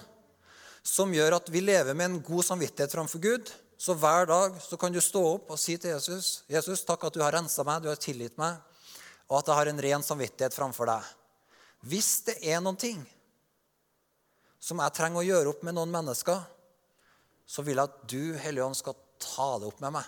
som 0.86 1.10
gjør 1.10 1.40
at 1.40 1.48
vi 1.50 1.64
lever 1.64 1.96
med 1.98 2.06
en 2.06 2.20
god 2.22 2.46
samvittighet 2.46 2.92
framfor 2.94 3.18
Gud. 3.22 3.50
Så 3.76 3.96
hver 3.98 4.28
dag 4.30 4.54
så 4.62 4.78
kan 4.80 4.94
du 4.94 5.00
stå 5.02 5.22
opp 5.34 5.50
og 5.52 5.58
si 5.60 5.76
til 5.76 5.92
Jesus, 5.92 6.44
'Jesus, 6.48 6.84
takk 6.86 7.04
at 7.04 7.14
du 7.14 7.20
har 7.20 7.34
rensa 7.34 7.64
meg, 7.66 7.82
du 7.82 7.90
har 7.90 8.00
tilgitt 8.00 8.38
meg, 8.38 8.56
og 9.28 9.40
at 9.40 9.50
jeg 9.50 9.58
har 9.58 9.66
en 9.66 9.82
ren 9.82 10.02
samvittighet 10.06 10.54
framfor 10.54 10.86
deg.' 10.86 11.10
Hvis 11.90 12.22
det 12.30 12.38
er 12.40 12.62
noen 12.62 12.78
ting 12.78 13.02
som 14.60 14.78
jeg 14.80 14.94
trenger 14.96 15.20
å 15.20 15.26
gjøre 15.26 15.50
opp 15.52 15.62
med 15.62 15.76
noen 15.76 15.92
mennesker, 15.92 16.40
så 17.46 17.62
vil 17.62 17.76
jeg 17.76 17.90
at 17.90 17.98
du, 18.08 18.34
Hellige 18.40 18.64
Ånd, 18.64 18.78
skal 18.78 18.96
ta 19.22 19.58
det 19.58 19.68
opp 19.68 19.82
med 19.84 19.92
meg. 19.98 20.06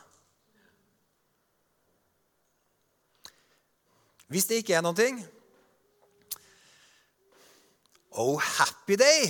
Hvis 4.29 4.49
det 4.49 4.63
ikke 4.63 4.77
er 4.77 4.85
noen 4.85 4.99
ting 4.99 5.21
Oh, 8.19 8.41
happy 8.41 8.97
day! 8.99 9.29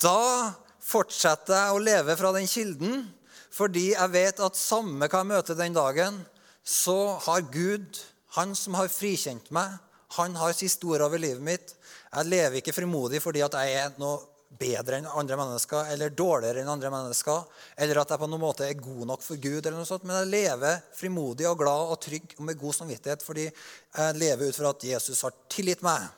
Da 0.00 0.52
fortsetter 0.84 1.54
jeg 1.54 1.76
å 1.76 1.80
leve 1.80 2.16
fra 2.18 2.32
den 2.34 2.48
kilden, 2.50 3.06
fordi 3.52 3.90
jeg 3.92 4.12
vet 4.12 4.42
at 4.44 4.58
samme 4.58 5.08
hva 5.08 5.22
jeg 5.22 5.30
møter 5.30 5.56
den 5.56 5.76
dagen, 5.76 6.18
så 6.60 7.14
har 7.24 7.46
Gud, 7.52 8.00
han 8.36 8.52
som 8.58 8.76
har 8.76 8.92
frikjent 8.92 9.48
meg, 9.54 9.78
han 10.18 10.36
har 10.36 10.56
siste 10.56 10.88
ord 10.90 11.06
over 11.06 11.22
livet 11.22 11.44
mitt. 11.46 11.74
Jeg 12.10 12.28
lever 12.28 12.58
ikke 12.58 12.74
frimodig 12.74 13.22
fordi 13.22 13.44
at 13.46 13.56
jeg 13.60 13.76
er 13.78 13.96
noe 14.02 14.18
bedre 14.58 14.98
enn 14.98 15.06
andre 15.06 15.36
mennesker 15.38 15.92
eller 15.92 16.12
dårligere 16.14 16.62
enn 16.62 16.70
andre 16.72 16.90
mennesker, 16.92 17.44
eller 17.78 18.00
at 18.02 18.12
jeg 18.12 18.20
på 18.20 18.28
noen 18.30 18.42
måte 18.42 18.66
er 18.66 18.80
god 18.80 19.04
nok 19.12 19.22
for 19.22 19.38
Gud, 19.40 19.60
eller 19.60 19.78
noe 19.78 19.88
sånt, 19.88 20.06
men 20.08 20.18
jeg 20.18 20.32
lever 20.32 20.80
frimodig 20.96 21.46
og 21.48 21.60
glad 21.60 21.92
og 21.94 22.00
trygg 22.02 22.34
og 22.38 22.46
med 22.48 22.58
god 22.60 22.76
samvittighet 22.80 23.22
fordi 23.24 23.46
jeg 23.46 24.18
lever 24.18 24.50
ut 24.50 24.58
fra 24.58 24.72
at 24.74 24.88
Jesus 24.90 25.22
har 25.26 25.36
tilgitt 25.52 25.84
meg, 25.86 26.08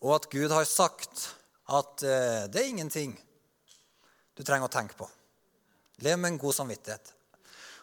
og 0.00 0.16
at 0.16 0.30
Gud 0.32 0.54
har 0.54 0.68
sagt 0.68 1.28
at 1.68 2.04
eh, 2.06 2.48
det 2.48 2.62
er 2.62 2.72
ingenting 2.72 3.12
du 4.38 4.44
trenger 4.46 4.70
å 4.70 4.72
tenke 4.72 4.96
på. 4.96 5.08
Lev 6.06 6.18
med 6.18 6.32
en 6.32 6.40
god 6.40 6.54
samvittighet. 6.54 7.10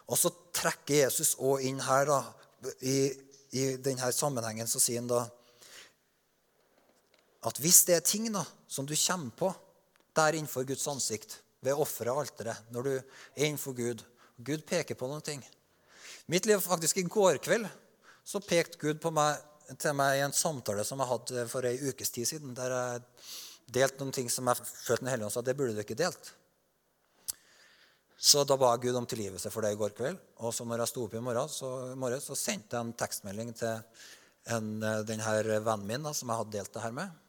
Og 0.08 0.18
så 0.18 0.30
trekker 0.56 1.02
Jesus 1.02 1.34
òg 1.42 1.66
inn 1.68 1.82
her 1.84 2.08
da, 2.08 2.20
i, 2.80 3.12
i 3.58 3.64
denne 3.82 4.08
sammenhengen 4.14 4.68
så 4.70 4.80
sier 4.82 5.02
han 5.02 5.10
da 5.10 5.26
at 7.46 7.60
hvis 7.62 7.84
det 7.86 7.96
er 7.96 8.04
ting 8.04 8.28
da, 8.34 8.42
som 8.68 8.86
du 8.86 8.94
kommer 8.98 9.30
på 9.38 9.52
der 10.16 10.36
innenfor 10.36 10.66
Guds 10.66 10.86
ansikt, 10.88 11.40
ved 11.64 11.78
offeret 11.80 12.12
og 12.12 12.20
alteret, 12.22 12.68
når 12.70 12.84
du 12.84 12.92
er 12.94 13.46
innenfor 13.46 13.74
Gud 13.74 14.04
Gud 14.36 14.66
peker 14.68 14.96
på 14.98 15.08
noen 15.08 15.24
ting. 15.24 15.40
Mitt 16.28 16.46
liv 16.46 16.60
faktisk 16.60 16.98
I 17.00 17.06
går 17.08 17.40
kveld 17.44 17.68
så 18.26 18.42
pekte 18.42 18.80
Gud 18.80 19.04
meg, 19.14 19.38
til 19.78 19.94
meg 19.96 20.18
i 20.18 20.24
en 20.26 20.34
samtale 20.34 20.84
som 20.84 21.00
jeg 21.00 21.10
hadde 21.10 21.44
for 21.50 21.66
ei 21.68 21.78
ukes 21.88 22.12
tid 22.12 22.28
siden, 22.28 22.54
der 22.54 22.74
jeg 22.74 23.04
delte 23.78 24.02
noen 24.02 24.14
ting 24.14 24.28
som 24.30 24.46
jeg 24.50 24.60
følte 24.66 25.04
Den 25.04 25.12
hellige 25.12 25.28
ånd 25.28 25.34
sa 25.34 25.44
det 25.46 25.56
burde 25.56 25.74
du 25.74 25.82
ikke 25.82 25.98
delt. 25.98 26.32
Så 28.16 28.44
da 28.48 28.56
ba 28.58 28.74
jeg 28.74 28.86
Gud 28.86 28.98
om 28.98 29.06
tilgivelse 29.08 29.50
for 29.52 29.64
det 29.64 29.74
i 29.74 29.78
går 29.78 29.94
kveld. 29.96 30.18
Og 30.42 30.52
så 30.54 30.64
når 30.66 30.82
jeg 30.82 30.92
sto 30.92 31.04
opp 31.06 31.14
i 31.14 31.22
morgen, 31.22 31.50
så, 31.52 31.70
morgen, 31.98 32.22
så 32.22 32.36
sendte 32.38 32.76
jeg 32.76 32.86
en 32.86 32.94
tekstmelding 32.98 33.52
til 33.56 33.74
eh, 33.76 35.02
denne 35.06 35.60
vennen 35.66 35.86
min 35.86 36.06
da, 36.06 36.14
som 36.16 36.32
jeg 36.32 36.40
hadde 36.42 36.56
delt 36.56 36.72
det 36.74 36.84
her 36.84 36.96
med. 36.96 37.25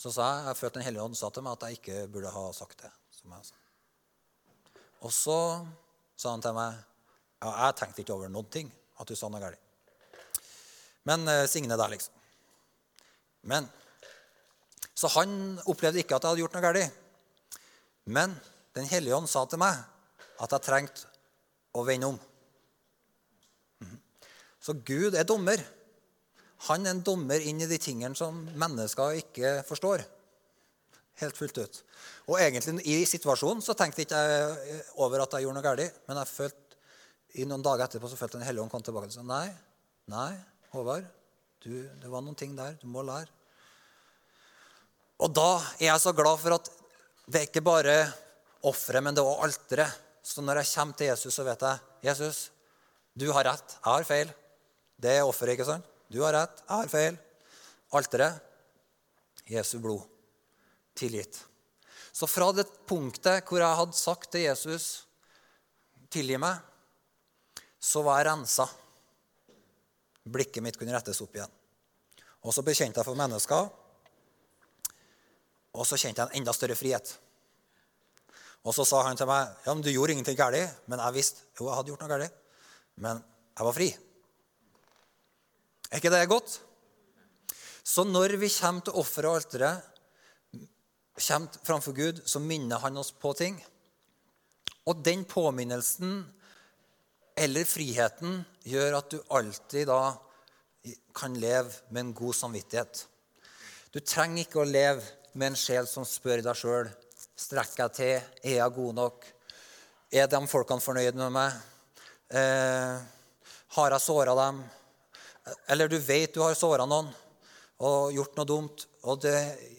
Så 0.00 0.12
sa 0.14 0.26
jeg 0.32 0.46
jeg 0.48 0.56
følte 0.56 0.78
Den 0.78 0.86
hellige 0.86 1.04
ånd 1.04 1.16
sa 1.18 1.28
til 1.28 1.44
meg 1.44 1.58
at 1.58 1.66
jeg 1.66 1.80
ikke 1.80 2.04
burde 2.12 2.32
ha 2.32 2.44
sagt 2.56 2.78
det. 2.80 2.92
som 3.12 3.32
jeg 3.36 3.50
sa. 3.50 3.58
Og 5.04 5.12
så 5.12 5.40
sa 6.16 6.32
han 6.32 6.44
til 6.44 6.56
meg 6.56 6.78
ja, 7.40 7.50
jeg 7.50 7.76
tenkte 7.76 8.02
ikke 8.02 8.14
over 8.14 8.32
noen 8.32 8.48
ting 8.52 8.70
at 9.00 9.08
du 9.08 9.16
sa 9.16 9.28
noe 9.28 9.40
galt. 9.40 9.60
Men 11.08 11.24
eh, 11.28 11.46
signe 11.48 11.76
der, 11.76 11.88
liksom. 11.88 12.12
Men 13.48 13.68
så 14.92 15.08
han 15.16 15.60
opplevde 15.64 16.02
ikke 16.02 16.16
at 16.16 16.24
jeg 16.24 16.32
hadde 16.34 16.42
gjort 16.42 16.56
noe 16.56 16.64
galt. 16.64 16.98
Men 18.04 18.36
Den 18.76 18.86
hellige 18.86 19.16
ånd 19.16 19.26
sa 19.28 19.42
til 19.50 19.58
meg 19.58 19.80
at 20.40 20.52
jeg 20.54 20.62
trengte 20.62 21.08
å 21.74 21.82
vende 21.84 22.12
om. 22.12 22.18
Mhm. 23.82 23.96
Så 24.62 24.76
Gud 24.86 25.16
er 25.18 25.26
dommer. 25.26 25.58
Han 26.68 26.84
er 26.84 26.92
en 26.92 27.04
dommer 27.04 27.40
inn 27.40 27.62
i 27.62 27.68
de 27.68 27.78
tingene 27.80 28.16
som 28.18 28.42
mennesker 28.60 29.20
ikke 29.22 29.60
forstår. 29.68 30.04
Helt 31.20 31.36
fullt 31.36 31.60
ut. 31.60 31.80
Og 32.28 32.38
egentlig 32.40 32.84
i 32.88 32.98
situasjonen 33.08 33.62
så 33.64 33.76
tenkte 33.76 34.02
jeg 34.02 34.08
ikke 34.08 34.82
over 35.04 35.24
at 35.24 35.36
jeg 35.36 35.46
gjorde 35.46 35.58
noe 35.58 35.64
galt. 35.64 36.00
Men 36.08 36.20
jeg 36.20 36.32
følte, 36.32 36.78
i 37.40 37.46
noen 37.46 37.64
dager 37.64 37.86
etterpå 37.86 38.10
så 38.10 38.18
følte 38.18 38.40
Den 38.40 38.46
hellige 38.48 38.64
ånd 38.64 38.72
kom 38.72 38.82
tilbake 38.82 39.06
og 39.06 39.14
sa 39.14 39.22
nei, 39.22 39.46
nei, 40.10 40.32
Håvard, 40.72 41.06
du, 41.62 41.70
det 42.00 42.10
var 42.10 42.24
noen 42.24 42.38
ting 42.38 42.56
der 42.58 42.76
du 42.80 42.88
må 42.90 43.04
lære. 43.06 43.28
Og 45.20 45.32
da 45.36 45.50
er 45.76 45.90
jeg 45.90 46.02
så 46.02 46.14
glad 46.16 46.40
for 46.40 46.56
at 46.56 46.70
det 47.30 47.40
er 47.40 47.48
ikke 47.48 47.62
bare 47.64 47.96
offeret, 48.66 49.04
men 49.04 49.14
det 49.14 49.22
er 49.22 49.28
òg 49.28 49.44
alteret. 49.46 49.98
Så 50.24 50.42
når 50.44 50.60
jeg 50.60 50.72
kommer 50.74 50.96
til 50.96 51.10
Jesus, 51.10 51.34
så 51.34 51.44
vet 51.46 51.62
jeg 51.64 52.08
Jesus, 52.10 52.38
du 53.18 53.28
har 53.34 53.46
rett, 53.50 53.76
jeg 53.76 53.86
har 53.86 54.06
feil. 54.08 54.32
Det 55.00 55.16
er 55.18 55.28
offeret, 55.28 55.54
ikke 55.56 55.68
sant? 55.68 55.89
Du 56.10 56.20
har 56.24 56.34
rett, 56.34 56.62
jeg 56.66 56.74
har 56.74 56.90
feil. 56.90 57.18
Alteret 57.94 59.46
Jesu 59.50 59.78
blod. 59.82 60.02
Tilgitt. 60.98 61.38
Så 62.12 62.26
fra 62.26 62.50
det 62.52 62.66
punktet 62.90 63.46
hvor 63.46 63.62
jeg 63.62 63.78
hadde 63.78 63.96
sagt 63.96 64.32
til 64.34 64.48
Jesus 64.48 65.06
'tilgi 66.10 66.36
meg', 66.42 66.58
så 67.78 68.02
var 68.02 68.18
jeg 68.18 68.26
rensa. 68.26 68.66
Blikket 70.26 70.62
mitt 70.62 70.76
kunne 70.76 70.92
rettes 70.92 71.20
opp 71.22 71.34
igjen. 71.34 71.52
Og 72.42 72.54
så 72.54 72.62
bekjente 72.66 72.98
jeg 72.98 73.06
for 73.06 73.14
mennesker, 73.14 73.70
og 75.70 75.86
så 75.86 75.96
kjente 75.96 76.22
jeg 76.22 76.30
en 76.30 76.42
enda 76.42 76.52
større 76.52 76.74
frihet. 76.74 77.12
Og 78.66 78.74
så 78.74 78.84
sa 78.84 79.04
han 79.06 79.16
til 79.16 79.28
meg 79.30 79.48
ja, 79.64 79.72
men 79.72 79.82
du 79.84 79.90
gjorde 79.92 80.12
ingenting 80.16 80.36
galt. 80.36 80.80
Men 80.90 81.00
jeg 81.00 81.16
visste 81.16 81.46
jo, 81.56 81.68
jeg 81.68 81.76
hadde 81.78 81.92
gjort 81.92 82.02
noe 82.04 82.12
galt. 82.12 82.40
Men 83.00 83.22
jeg 83.56 83.68
var 83.68 83.76
fri. 83.76 83.88
Er 85.90 85.98
ikke 85.98 86.12
det 86.12 86.28
godt? 86.30 86.60
Så 87.82 88.04
når 88.06 88.36
vi 88.38 88.50
kommer 88.54 88.86
til 88.86 88.98
offeret 89.00 89.30
og 89.30 89.40
alteret, 89.40 89.82
kommer 91.20 91.60
framfor 91.66 91.96
Gud, 91.96 92.22
så 92.24 92.38
minner 92.40 92.78
han 92.78 92.96
oss 92.96 93.10
på 93.12 93.32
ting. 93.34 93.58
Og 94.86 95.02
den 95.04 95.24
påminnelsen 95.28 96.22
eller 97.40 97.66
friheten 97.68 98.40
gjør 98.68 98.98
at 99.00 99.10
du 99.12 99.18
alltid 99.30 99.88
da 99.90 100.14
kan 101.16 101.34
leve 101.36 101.72
med 101.90 102.00
en 102.00 102.14
god 102.16 102.36
samvittighet. 102.36 103.04
Du 103.92 104.00
trenger 104.00 104.44
ikke 104.44 104.62
å 104.62 104.68
leve 104.68 105.02
med 105.34 105.52
en 105.52 105.58
sjel 105.58 105.88
som 105.90 106.06
spør 106.06 106.44
deg 106.44 106.58
sjøl 106.58 106.90
strekker 107.40 107.86
jeg 107.86 107.96
til, 107.96 108.32
er 108.44 108.56
jeg 108.58 108.76
god 108.76 108.96
nok, 108.98 109.24
er 110.12 110.28
de 110.28 110.40
folkene 110.50 110.84
fornøyd 110.84 111.16
med 111.16 111.32
meg, 111.32 111.54
eh, 112.36 113.00
har 113.76 113.94
jeg 113.94 114.04
såra 114.04 114.34
dem? 114.36 114.60
Eller 115.70 115.90
du 115.90 115.98
vet 115.98 116.34
du 116.34 116.42
har 116.44 116.56
såra 116.58 116.86
noen 116.88 117.10
og 117.80 118.12
gjort 118.12 118.36
noe 118.36 118.48
dumt, 118.48 118.82
og 119.08 119.22
det 119.24 119.38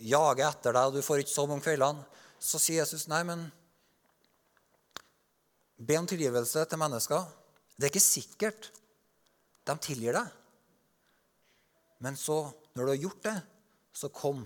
jager 0.09 0.47
etter 0.47 0.73
deg, 0.73 0.87
og 0.89 0.95
du 0.97 1.05
får 1.05 1.21
ikke 1.21 1.33
sove 1.35 1.53
om 1.53 1.61
kveldene, 1.61 2.01
så 2.41 2.57
sier 2.57 2.81
Jesus 2.81 3.05
nei, 3.11 3.21
men 3.27 3.43
be 5.77 5.97
om 5.99 6.07
tilgivelse 6.09 6.63
til 6.69 6.81
mennesker. 6.81 7.27
Det 7.77 7.85
er 7.85 7.93
ikke 7.93 8.01
sikkert 8.01 8.71
de 9.69 9.75
tilgir 9.85 10.17
deg. 10.17 10.31
Men 12.01 12.17
så, 12.17 12.43
når 12.73 12.83
du 12.83 12.91
har 12.91 13.03
gjort 13.03 13.27
det, 13.27 13.37
så 13.93 14.09
kom 14.13 14.41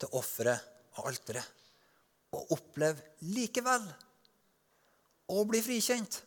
til 0.00 0.16
offeret 0.16 0.96
og 0.96 1.10
alteret. 1.10 1.44
Og 2.34 2.56
opplev 2.56 3.00
likevel 3.28 3.84
å 5.30 5.44
bli 5.48 5.60
frikjent 5.64 6.22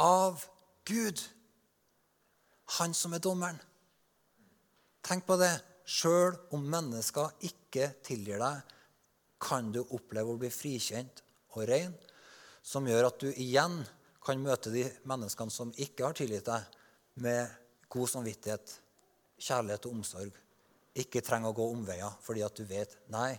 av 0.00 0.42
Gud, 0.88 1.22
han 2.78 2.94
som 2.94 3.14
er 3.16 3.22
dommeren. 3.22 3.58
Tenk 5.02 5.26
på 5.26 5.38
det. 5.40 5.52
Sjøl 5.90 6.36
om 6.54 6.66
mennesker 6.70 7.32
ikke 7.48 7.88
tilgir 8.06 8.38
deg, 8.38 8.60
kan 9.40 9.72
du 9.74 9.80
oppleve 9.82 10.34
å 10.34 10.38
bli 10.38 10.50
frikjent 10.52 11.22
og 11.56 11.64
ren, 11.66 11.94
som 12.62 12.86
gjør 12.86 13.08
at 13.08 13.22
du 13.22 13.30
igjen 13.32 13.80
kan 14.22 14.38
møte 14.38 14.70
de 14.70 14.84
menneskene 15.08 15.50
som 15.50 15.72
ikke 15.80 16.04
har 16.04 16.14
tilgitt 16.14 16.46
deg, 16.46 16.76
med 17.20 17.50
god 17.90 18.08
samvittighet, 18.12 18.76
kjærlighet 19.40 19.88
og 19.88 19.96
omsorg. 19.96 20.36
Ikke 21.00 21.24
trenger 21.24 21.50
å 21.50 21.56
gå 21.56 21.66
omveier 21.72 22.14
fordi 22.22 22.44
at 22.46 22.54
du 22.54 22.62
vet 22.68 22.94
nei, 23.10 23.32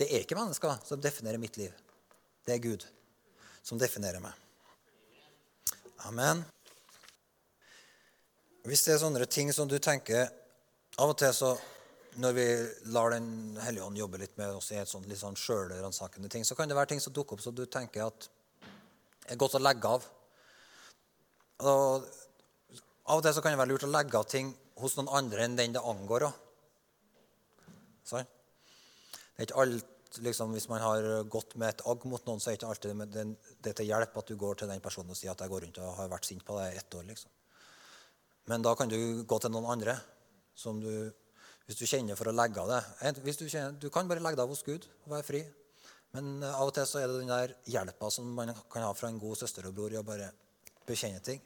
det 0.00 0.08
er 0.08 0.24
ikke 0.24 0.38
mennesker 0.38 0.80
som 0.86 1.02
definerer 1.02 1.42
mitt 1.42 1.58
liv. 1.60 1.74
Det 2.46 2.56
er 2.56 2.64
Gud 2.64 2.86
som 3.60 3.78
definerer 3.78 4.22
meg. 4.24 4.32
Amen. 6.08 6.40
Hvis 8.68 8.82
det 8.84 8.92
er 8.94 9.00
sånne 9.00 9.24
ting 9.24 9.48
som 9.56 9.68
du 9.68 9.78
tenker 9.80 10.26
Av 11.00 11.08
og 11.08 11.16
til 11.20 11.32
så 11.32 11.54
når 12.20 12.34
vi 12.36 12.46
lar 12.92 13.14
Den 13.14 13.56
hellige 13.62 13.86
ånd 13.86 13.98
jobbe 13.98 14.18
litt 14.20 14.36
med 14.36 14.56
oss 14.58 14.72
i 14.74 14.80
et 14.80 14.90
sånt, 14.90 15.06
litt 15.08 15.20
sånn 15.20 15.38
sjølransakende 15.38 16.28
ting, 16.28 16.44
så 16.44 16.56
kan 16.58 16.68
det 16.68 16.76
være 16.76 16.90
ting 16.92 17.00
som 17.00 17.14
dukker 17.14 17.38
opp 17.38 17.44
som 17.44 17.54
du 17.54 17.62
tenker 17.70 18.08
at 18.08 18.26
er 19.30 19.38
godt 19.38 19.54
å 19.54 19.62
legge 19.62 19.92
av. 19.94 20.08
Og 21.70 22.08
Av 23.06 23.20
og 23.20 23.24
til 23.24 23.36
så 23.36 23.44
kan 23.44 23.54
det 23.54 23.62
være 23.62 23.70
lurt 23.70 23.86
å 23.86 23.92
legge 23.94 24.18
av 24.18 24.26
ting 24.28 24.50
hos 24.82 24.98
noen 24.98 25.12
andre 25.20 25.46
enn 25.46 25.56
den 25.56 25.78
det 25.78 25.86
angår. 25.86 26.26
Sånn? 28.10 28.26
Det 28.26 29.38
er 29.38 29.48
ikke 29.48 29.62
alt, 29.64 30.20
liksom, 30.26 30.52
Hvis 30.58 30.68
man 30.68 30.82
har 30.82 31.06
gått 31.30 31.54
med 31.54 31.70
et 31.70 31.86
agg 31.86 32.04
mot 32.10 32.26
noen, 32.26 32.42
så 32.42 32.50
er 32.50 32.58
det 32.58 32.60
ikke 32.60 32.74
alltid 32.74 33.14
det, 33.14 33.26
det 33.62 33.76
til 33.78 33.92
hjelp 33.94 34.18
at 34.18 34.26
du 34.26 34.36
går 34.36 34.60
til 34.60 34.74
den 34.74 34.82
personen 34.82 35.14
og 35.14 35.18
sier 35.18 35.30
at 35.30 35.46
jeg 35.46 35.54
går 35.54 35.68
rundt 35.68 35.78
og 35.78 35.94
har 36.02 36.10
vært 36.10 36.26
sint 36.26 36.44
på 36.44 36.58
deg 36.58 36.74
i 36.74 36.82
ett 36.82 36.98
år. 36.98 37.06
liksom. 37.14 37.30
Men 38.50 38.64
da 38.66 38.72
kan 38.74 38.90
du 38.90 39.22
gå 39.30 39.36
til 39.38 39.52
noen 39.54 39.68
andre 39.70 39.94
som 40.58 40.80
du, 40.82 40.90
hvis 41.68 41.78
du 41.78 41.86
kjenner 41.86 42.18
for 42.18 42.30
å 42.30 42.34
legge 42.34 42.62
av. 42.64 42.88
Hvis 43.22 43.38
du, 43.38 43.44
kjenner, 43.46 43.76
du 43.78 43.86
kan 43.94 44.08
bare 44.10 44.22
legge 44.24 44.40
deg 44.40 44.50
hos 44.50 44.64
Gud 44.66 44.88
og 45.04 45.12
være 45.12 45.26
fri. 45.26 45.42
Men 46.16 46.42
av 46.42 46.66
og 46.66 46.72
til 46.74 46.88
så 46.90 46.98
er 46.98 47.06
det 47.06 47.20
den 47.20 47.30
der 47.30 47.54
hjelpa 47.70 48.08
som 48.10 48.26
man 48.34 48.50
kan 48.72 48.82
ha 48.82 48.90
fra 48.98 49.10
en 49.12 49.20
god 49.22 49.38
søster 49.38 49.68
og 49.68 49.76
bror 49.76 49.94
i 49.94 50.00
å 50.00 50.06
bare 50.06 50.32
bekjenne 50.88 51.22
ting. 51.22 51.38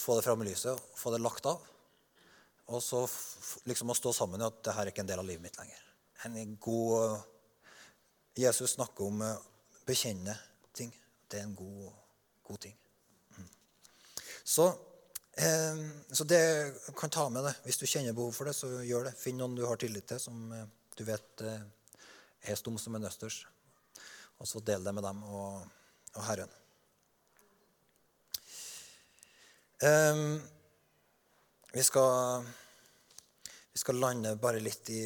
Få 0.00 0.16
det 0.16 0.24
fram 0.24 0.40
i 0.42 0.48
lyset, 0.48 0.80
få 0.96 1.12
det 1.12 1.20
lagt 1.20 1.44
av. 1.50 1.60
Og 2.72 2.80
så 2.80 3.02
liksom 3.68 3.92
å 3.92 3.98
stå 3.98 4.14
sammen 4.16 4.40
i 4.40 4.48
at 4.48 4.62
det 4.64 4.74
her 4.78 4.88
er 4.88 4.94
ikke 4.94 5.04
en 5.04 5.12
del 5.12 5.20
av 5.20 5.28
livet 5.28 5.44
mitt 5.44 5.60
lenger. 5.60 5.84
En 6.24 6.56
god 6.56 7.20
Jesus 8.40 8.78
snakker 8.78 9.12
om 9.12 9.20
å 9.28 9.30
bekjenne 9.84 10.32
ting. 10.72 10.88
Det 11.28 11.42
er 11.42 11.44
en 11.44 11.54
god, 11.58 11.92
god 12.48 12.64
ting. 12.64 12.80
Mm. 13.36 13.52
Så 14.40 14.72
Eh, 14.72 14.93
så 16.10 16.24
det 16.24 16.74
kan 16.96 17.10
ta 17.10 17.28
med 17.28 17.44
det. 17.44 17.54
Hvis 17.64 17.80
du 17.80 17.86
kjenner 17.86 18.14
behov 18.14 18.32
for 18.36 18.46
det, 18.46 18.54
så 18.54 18.68
gjør 18.86 19.08
det. 19.08 19.16
Finn 19.18 19.38
noen 19.40 19.56
du 19.58 19.64
har 19.66 19.80
tillit 19.82 20.06
til, 20.06 20.20
som 20.22 20.52
eh, 20.54 20.66
du 20.94 21.02
vet 21.08 21.42
eh, 21.42 21.64
er 22.46 22.58
stum 22.58 22.78
som 22.78 22.94
en 22.94 23.06
østers. 23.08 23.40
Og 24.38 24.46
så 24.46 24.62
del 24.62 24.84
det 24.86 24.94
med 24.94 25.02
dem 25.06 25.22
og, 25.26 25.64
og 26.14 26.26
Herren. 26.28 26.60
Vi 31.74 31.82
skal, 31.84 32.44
vi 33.72 33.80
skal 33.82 33.98
lande 34.00 34.30
bare 34.40 34.62
litt 34.62 34.88
i 34.94 35.02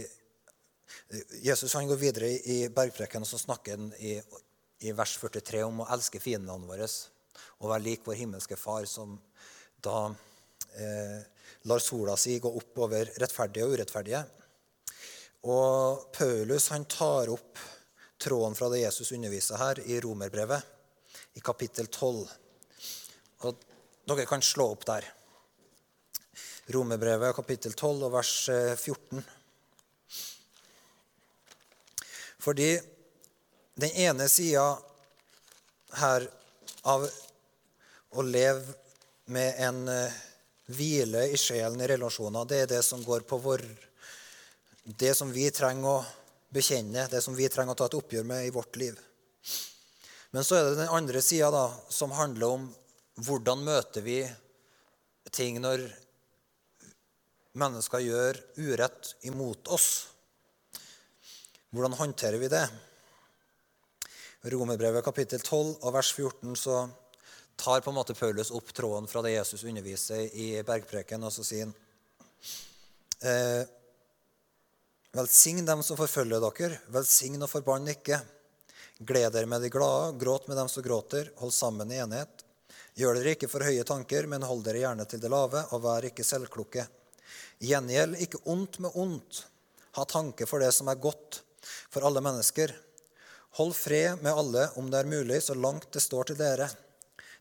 Jesus 1.43 1.75
han 1.75 1.89
går 1.89 1.99
videre 1.99 2.29
i 2.31 2.69
bergpreken, 2.71 3.25
og 3.25 3.31
så 3.31 3.41
snakker 3.41 3.75
han 3.75 3.89
i, 3.99 4.15
i 4.87 4.93
vers 4.95 5.17
43 5.19 5.65
om 5.67 5.83
å 5.83 5.89
elske 5.97 6.21
fiendene 6.23 6.69
våre 6.69 6.87
og 7.59 7.73
være 7.73 7.85
lik 7.89 8.07
vår 8.07 8.21
himmelske 8.21 8.59
Far, 8.61 8.87
som 8.87 9.17
da 9.81 10.09
eh, 10.77 11.21
lar 11.69 11.79
sola 11.79 12.17
si 12.17 12.39
gå 12.39 12.51
opp 12.61 12.79
over 12.87 13.13
rettferdige 13.21 13.67
og 13.67 13.77
urettferdige. 13.77 14.23
Og 15.49 16.09
Paulus 16.15 16.69
han 16.75 16.87
tar 16.91 17.31
opp 17.31 17.59
tråden 18.19 18.57
fra 18.59 18.69
det 18.73 18.83
Jesus 18.83 19.13
underviser 19.15 19.61
her 19.61 19.81
i 19.87 20.01
Romerbrevet, 20.03 20.63
i 21.39 21.41
kapittel 21.45 21.87
12. 21.87 22.27
Og 23.47 23.65
dere 24.09 24.27
kan 24.27 24.43
slå 24.43 24.73
opp 24.75 24.87
der. 24.89 25.07
Romerbrevet 26.75 27.37
kapittel 27.37 27.73
12 27.73 28.09
og 28.09 28.13
vers 28.13 28.33
14. 28.51 29.19
Eh, 29.19 29.35
Fordi 32.39 32.71
den 33.79 33.95
ene 34.03 34.27
sida 34.31 34.67
her 36.01 36.27
av 36.89 37.07
å 38.17 38.25
leve 38.25 38.75
med 39.29 39.55
en 39.61 39.89
eh, 39.93 40.19
hvile 40.73 41.27
i 41.29 41.37
sjelen 41.37 41.81
i 41.81 41.89
relasjoner. 41.91 42.49
Det 42.49 42.63
er 42.63 42.71
det 42.71 42.83
som 42.85 43.03
går 43.05 43.27
på 43.29 43.39
vår 43.43 43.65
Det 44.89 45.11
som 45.15 45.29
vi 45.29 45.51
trenger 45.53 45.89
å 45.99 46.05
bekjenne, 46.49 47.03
det 47.13 47.21
som 47.21 47.35
vi 47.37 47.49
trenger 47.53 47.75
å 47.75 47.77
ta 47.77 47.87
et 47.91 47.97
oppgjør 47.99 48.25
med 48.25 48.47
i 48.47 48.53
vårt 48.55 48.77
liv. 48.81 48.97
Men 50.33 50.45
så 50.45 50.57
er 50.57 50.65
det 50.65 50.79
den 50.79 50.95
andre 50.97 51.21
sida, 51.21 51.67
som 51.93 52.15
handler 52.17 52.55
om 52.55 52.65
hvordan 53.21 53.65
møter 53.67 54.01
vi 54.01 54.23
ting 55.29 55.61
når 55.61 55.85
mennesker 57.59 58.01
gjør 58.01 58.41
urett 58.65 59.13
imot 59.29 59.69
oss. 59.69 60.09
Hvordan 61.69 61.99
håndterer 62.01 62.41
vi 62.41 62.49
det? 62.49 62.65
I 64.47 64.55
Romerbrevet 64.55 65.05
kapittel 65.05 65.43
12 65.43 65.83
og 65.83 65.93
vers 65.93 66.15
14 66.17 66.57
så 66.57 66.79
tar 67.59 67.83
på 67.83 67.91
en 67.91 67.99
måte 67.99 68.15
Paulus 68.15 68.53
opp 68.55 68.71
tråden 68.73 69.09
fra 69.11 69.23
det 69.23 69.35
Jesus 69.35 69.65
underviser 69.67 70.29
i 70.35 70.63
bergpreken, 70.63 71.25
og 71.27 71.35
så 71.35 71.45
sier 71.47 71.67
han 71.67 71.75
eh, 73.27 73.67
Velsign 75.17 75.65
dem 75.67 75.83
som 75.83 75.97
forfølger 75.99 76.43
dere, 76.45 76.83
velsign 76.95 77.43
og 77.43 77.51
forbann 77.51 77.89
ikke. 77.91 78.21
Gled 79.09 79.33
dere 79.35 79.49
med 79.51 79.65
de 79.65 79.71
glade, 79.73 80.13
gråt 80.21 80.47
med 80.51 80.59
dem 80.61 80.69
som 80.69 80.85
gråter, 80.85 81.33
hold 81.41 81.55
sammen 81.57 81.91
i 81.91 81.99
enighet. 81.99 82.45
Gjør 82.99 83.17
dere 83.17 83.33
ikke 83.35 83.49
for 83.51 83.65
høye 83.65 83.87
tanker, 83.89 84.29
men 84.31 84.45
hold 84.47 84.63
dere 84.67 84.83
gjerne 84.85 85.07
til 85.09 85.23
det 85.23 85.31
lave, 85.33 85.65
og 85.73 85.83
vær 85.83 86.07
ikke 86.11 86.27
selvklokke. 86.27 86.85
Gjengjeld 87.65 88.21
ikke 88.23 88.43
ondt 88.53 88.79
med 88.85 88.95
ondt. 89.01 89.41
Ha 89.97 90.05
tanke 90.07 90.47
for 90.47 90.63
det 90.63 90.71
som 90.77 90.91
er 90.93 91.01
godt 91.01 91.41
for 91.65 92.05
alle 92.07 92.23
mennesker. 92.23 92.75
Hold 93.59 93.75
fred 93.75 94.21
med 94.23 94.35
alle 94.35 94.69
om 94.79 94.93
det 94.93 95.01
er 95.01 95.11
mulig, 95.11 95.41
så 95.43 95.57
langt 95.57 95.89
det 95.95 96.05
står 96.05 96.31
til 96.31 96.39
dere. 96.39 96.69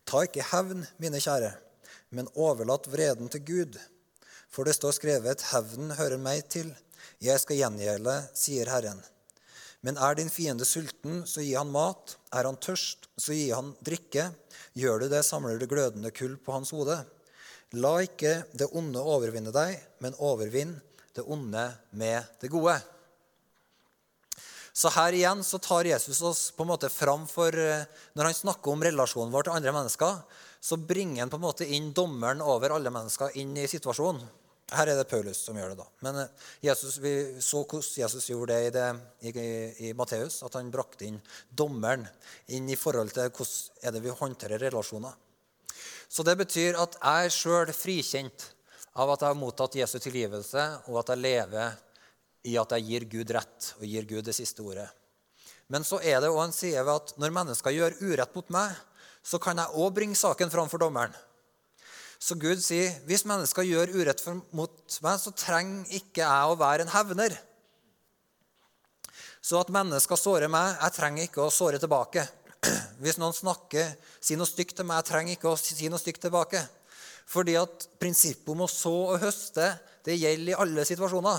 Ta 0.08 0.22
ikke 0.24 0.46
hevn, 0.54 0.86
mine 0.96 1.20
kjære, 1.20 1.50
men 2.16 2.30
overlat 2.32 2.86
vreden 2.88 3.28
til 3.28 3.42
Gud. 3.44 3.74
For 4.48 4.64
det 4.64 4.78
står 4.78 4.94
skrevet, 4.96 5.44
hevnen 5.50 5.92
hører 5.98 6.16
meg 6.16 6.46
til. 6.48 6.70
Jeg 7.20 7.42
skal 7.42 7.58
gjengjelde, 7.60 8.14
sier 8.32 8.70
Herren. 8.72 9.02
Men 9.84 10.00
er 10.00 10.16
din 10.16 10.32
fiende 10.32 10.64
sulten, 10.64 11.26
så 11.28 11.44
gi 11.44 11.52
han 11.58 11.68
mat. 11.74 12.16
Er 12.32 12.48
han 12.48 12.56
tørst, 12.56 13.10
så 13.20 13.36
gi 13.36 13.50
han 13.52 13.74
drikke. 13.84 14.30
Gjør 14.72 15.04
du 15.04 15.06
det, 15.12 15.20
samler 15.28 15.60
du 15.60 15.68
glødende 15.68 16.14
kull 16.16 16.38
på 16.40 16.56
hans 16.56 16.72
hode. 16.72 16.96
La 17.76 17.98
ikke 18.00 18.46
det 18.56 18.70
onde 18.72 19.04
overvinne 19.04 19.52
deg, 19.52 19.76
men 20.00 20.16
overvinn 20.16 20.78
det 21.12 21.26
onde 21.28 21.68
med 21.92 22.24
det 22.40 22.48
gode. 22.48 22.78
Så 24.78 24.92
her 24.94 25.14
igjen 25.16 25.40
så 25.42 25.58
tar 25.58 25.88
Jesus 25.88 26.20
oss 26.22 26.42
på 26.54 26.62
en 26.62 26.70
måte 26.70 26.90
fram 26.92 27.24
for 27.26 27.54
eh, 27.58 27.86
Når 28.14 28.28
han 28.28 28.36
snakker 28.36 28.70
om 28.70 28.84
relasjonen 28.86 29.32
vår 29.34 29.48
til 29.48 29.56
andre 29.56 29.72
mennesker, 29.74 30.20
så 30.60 30.78
bringer 30.78 31.24
han 31.24 31.32
på 31.32 31.38
en 31.40 31.46
måte 31.46 31.66
inn 31.66 31.88
dommeren 31.94 32.42
over 32.44 32.76
alle 32.76 32.92
mennesker 32.94 33.34
inn 33.42 33.56
i 33.58 33.66
situasjonen. 33.70 34.22
Her 34.68 34.90
er 34.92 34.98
det 34.98 35.08
Paulus 35.08 35.40
som 35.48 35.56
gjør 35.56 35.72
det. 35.72 35.78
da. 35.80 35.86
Men 36.06 36.20
eh, 36.22 36.46
Jesus, 36.68 36.98
vi 37.02 37.14
så 37.42 37.64
hvordan 37.64 38.04
Jesus 38.04 38.28
gjorde 38.30 38.54
det 38.54 38.68
i, 38.68 38.70
det, 38.76 38.86
i, 39.26 39.32
i 39.88 39.92
Matteus. 39.98 40.42
At 40.46 40.54
han 40.60 40.70
brakte 40.70 41.08
inn 41.08 41.18
dommeren 41.50 42.06
inn 42.54 42.70
i 42.70 42.78
forhold 42.78 43.10
til 43.16 43.32
hvordan 43.32 43.82
er 43.82 43.96
det 43.96 44.04
vi 44.04 44.14
håndterer 44.20 44.62
relasjoner. 44.68 45.16
Så 46.08 46.22
det 46.22 46.38
betyr 46.38 46.78
at 46.78 46.94
jeg 47.02 47.34
sjøl 47.34 47.74
frikjent 47.74 48.52
av 48.98 49.10
at 49.10 49.22
jeg 49.22 49.30
har 49.34 49.38
mottatt 49.42 49.76
Jesu 49.78 49.98
tilgivelse, 49.98 50.64
og 50.86 51.02
at 51.02 51.12
jeg 51.12 51.24
lever 51.24 51.76
i 52.46 52.54
at 52.60 52.74
jeg 52.76 52.86
gir 52.86 53.06
Gud 53.16 53.32
rett 53.34 53.72
og 53.78 53.86
gir 53.88 54.06
Gud 54.08 54.28
det 54.28 54.36
siste 54.36 54.62
ordet. 54.62 54.86
Men 55.68 55.84
så 55.84 55.98
er 56.00 56.22
det 56.22 56.30
òg 56.32 56.46
en 56.46 56.54
side 56.54 56.80
ved 56.80 56.94
at 56.94 57.16
når 57.20 57.34
mennesker 57.34 57.74
gjør 57.74 57.98
urett 58.00 58.36
mot 58.36 58.52
meg, 58.54 58.76
så 59.24 59.40
kan 59.42 59.58
jeg 59.60 59.74
òg 59.76 59.90
bringe 59.96 60.16
saken 60.16 60.52
fram 60.52 60.70
for 60.70 60.80
dommeren. 60.80 61.12
Så 62.18 62.34
Gud 62.40 62.58
sier 62.64 62.96
hvis 63.06 63.26
mennesker 63.28 63.66
gjør 63.66 63.92
urett 63.94 64.22
mot 64.56 64.98
meg, 65.04 65.20
så 65.20 65.34
trenger 65.36 65.98
ikke 66.00 66.24
jeg 66.24 66.48
å 66.48 66.56
være 66.58 66.86
en 66.86 66.94
hevner. 66.94 67.36
Så 69.44 69.60
at 69.60 69.70
mennesker 69.72 70.18
sårer 70.18 70.50
meg, 70.50 70.74
jeg 70.80 70.96
trenger 70.96 71.28
ikke 71.28 71.44
å 71.44 71.52
såre 71.52 71.78
tilbake. 71.80 72.24
Hvis 73.02 73.20
noen 73.22 73.36
snakker, 73.36 73.92
sier 74.20 74.40
noe 74.40 74.50
stygt 74.50 74.74
til 74.76 74.88
meg, 74.88 74.98
jeg 74.98 75.10
trenger 75.12 75.36
ikke 75.36 75.52
å 75.52 75.60
si 75.60 75.88
noe 75.88 76.02
stygt 76.02 76.24
tilbake. 76.26 76.64
Fordi 77.28 77.54
at 77.60 77.86
prinsippet 78.00 78.50
om 78.50 78.64
å 78.64 78.68
så 78.72 78.92
og 79.12 79.22
høste 79.22 79.70
det 80.04 80.18
gjelder 80.18 80.56
i 80.56 80.58
alle 80.58 80.84
situasjoner. 80.88 81.38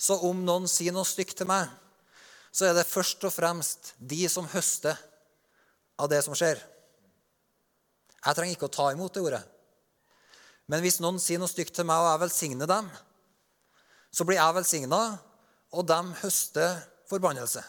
Så 0.00 0.16
om 0.24 0.38
noen 0.46 0.68
sier 0.70 0.94
noe 0.96 1.04
stygt 1.04 1.36
til 1.36 1.48
meg, 1.50 1.68
så 2.50 2.70
er 2.70 2.74
det 2.74 2.88
først 2.88 3.22
og 3.28 3.34
fremst 3.34 3.92
de 4.00 4.24
som 4.32 4.48
høster 4.50 4.96
av 6.00 6.08
det 6.10 6.22
som 6.24 6.34
skjer. 6.36 6.58
Jeg 8.20 8.36
trenger 8.36 8.56
ikke 8.56 8.68
å 8.70 8.72
ta 8.72 8.88
imot 8.94 9.12
det 9.14 9.22
ordet. 9.22 9.42
Men 10.70 10.82
hvis 10.84 11.00
noen 11.02 11.20
sier 11.20 11.40
noe 11.40 11.50
stygt 11.50 11.74
til 11.76 11.86
meg, 11.88 12.00
og 12.00 12.10
jeg 12.12 12.22
velsigner 12.24 12.70
dem, 12.70 12.88
så 14.10 14.26
blir 14.26 14.40
jeg 14.40 14.56
velsigna, 14.56 15.02
og 15.70 15.86
de 15.86 16.00
høster 16.22 16.80
forbannelse. 17.10 17.62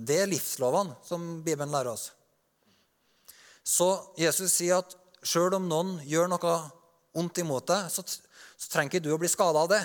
Det 0.00 0.16
er 0.22 0.30
livslovene 0.30 0.96
som 1.04 1.26
Bibelen 1.44 1.72
lærer 1.74 1.92
oss. 1.92 2.08
Så 3.66 3.90
Jesus 4.16 4.54
sier 4.54 4.80
at 4.80 4.94
sjøl 5.26 5.58
om 5.58 5.66
noen 5.68 5.98
gjør 6.08 6.30
noe 6.32 6.54
ondt 7.20 7.42
imot 7.42 7.68
deg, 7.68 7.90
så 7.92 8.04
så 8.60 8.68
trenger 8.68 8.92
ikke 8.92 9.04
du 9.06 9.12
å 9.14 9.20
bli 9.20 9.30
skada 9.32 9.64
av 9.64 9.70
det. 9.72 9.80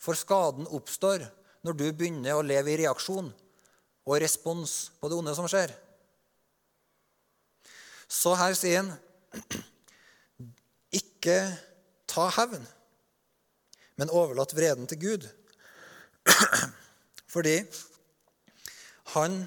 For 0.00 0.16
skaden 0.16 0.68
oppstår 0.68 1.24
når 1.64 1.76
du 1.76 1.86
begynner 1.92 2.36
å 2.36 2.44
leve 2.44 2.72
i 2.72 2.80
reaksjon 2.82 3.30
og 4.08 4.20
respons 4.20 4.90
på 5.00 5.08
det 5.08 5.16
onde 5.16 5.34
som 5.36 5.48
skjer. 5.48 5.72
Så 8.10 8.34
her 8.36 8.56
sier 8.58 8.82
han 8.82 8.92
ikke 10.92 11.36
ta 12.10 12.26
hevn, 12.34 12.64
men 14.00 14.10
overlat 14.10 14.52
vreden 14.56 14.88
til 14.90 15.00
Gud. 15.04 15.28
Fordi 17.30 17.60
han 19.14 19.44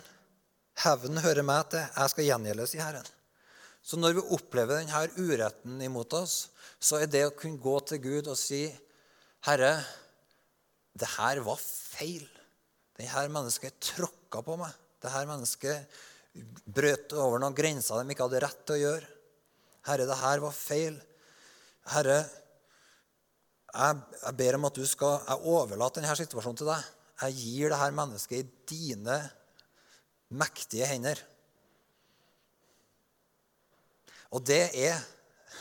hevnen 0.85 1.21
hører 1.25 1.45
meg 1.45 1.67
til, 1.73 1.83
jeg 1.83 2.13
skal 2.13 2.29
gjengjeldes 2.29 2.77
i 2.77 2.81
Herren. 2.81 3.09
Så 3.83 3.99
når 3.99 4.15
vi 4.15 4.23
opplever 4.37 4.79
denne 4.79 5.03
uretten 5.19 5.81
imot 5.83 6.15
oss, 6.15 6.37
så 6.79 7.01
er 7.03 7.09
det 7.11 7.25
å 7.27 7.35
kunne 7.35 7.59
gå 7.61 7.75
til 7.89 7.99
Gud 8.03 8.29
og 8.31 8.39
si 8.39 8.65
Herre, 9.43 9.75
det 10.95 11.09
her 11.17 11.41
var 11.43 11.59
feil. 11.59 12.23
Dette 12.95 13.25
mennesket 13.33 13.79
tråkka 13.83 14.43
på 14.45 14.55
meg. 14.61 14.71
Dette 15.03 15.23
mennesket 15.27 15.97
brøt 16.63 17.11
over 17.17 17.41
noen 17.41 17.57
grenser 17.57 17.99
de 17.99 18.15
ikke 18.15 18.27
hadde 18.27 18.43
rett 18.45 18.61
til 18.63 18.77
å 18.77 18.83
gjøre. 18.83 19.09
Herre, 19.89 20.07
det 20.07 20.19
her 20.21 20.43
var 20.45 20.55
feil. 20.55 20.95
Herre, 21.91 22.21
jeg, 23.73 23.99
jeg 24.21 24.37
ber 24.39 24.55
om 24.59 24.67
at 24.69 24.77
du 24.77 24.83
skal 24.85 25.15
Jeg 25.25 25.49
overlater 25.49 26.03
denne 26.03 26.15
situasjonen 26.15 26.59
til 26.61 26.69
deg. 26.69 26.89
Jeg 27.23 27.37
gir 27.41 27.73
dette 27.73 27.91
mennesket 27.99 28.39
i 28.39 28.75
dine 28.75 29.19
mektige 30.33 30.87
hender. 30.87 31.19
Og 34.33 34.43
det 34.45 34.63
er 34.73 34.97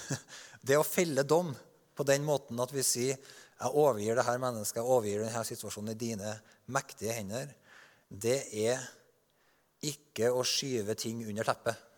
det 0.67 0.79
å 0.79 0.87
felle 0.87 1.25
dom 1.29 1.53
på 1.93 2.07
den 2.09 2.25
måten 2.25 2.61
at 2.63 2.73
vi 2.75 2.85
sier 2.87 3.17
jeg 3.63 3.79
overgir 3.79 4.17
dette 4.19 4.39
mennesket, 4.43 4.81
jeg 4.81 4.91
overgir 4.91 5.23
denne 5.23 5.45
situasjonen 5.47 5.93
i 5.93 5.99
dine 6.01 6.33
mektige 6.75 7.15
hender, 7.15 7.53
det 8.09 8.41
er 8.59 8.81
ikke 9.87 10.33
å 10.35 10.43
skyve 10.47 10.97
ting 10.99 11.23
under 11.29 11.47
teppet 11.47 11.89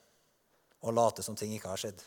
og 0.84 0.92
late 0.92 1.24
som 1.24 1.36
ting 1.38 1.54
ikke 1.56 1.70
har 1.72 1.80
skjedd. 1.80 2.02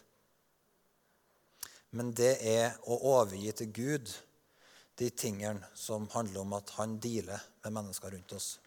Men 1.97 2.11
det 2.13 2.35
er 2.45 2.75
å 2.85 2.99
overgi 3.15 3.53
til 3.57 3.71
Gud 3.73 4.11
de 4.97 5.09
tingene 5.09 5.71
som 5.77 6.05
handler 6.13 6.43
om 6.43 6.55
at 6.57 6.73
han 6.77 6.97
dealer 7.01 7.41
med 7.63 7.75
mennesker 7.79 8.13
rundt 8.13 8.33
oss 8.37 8.57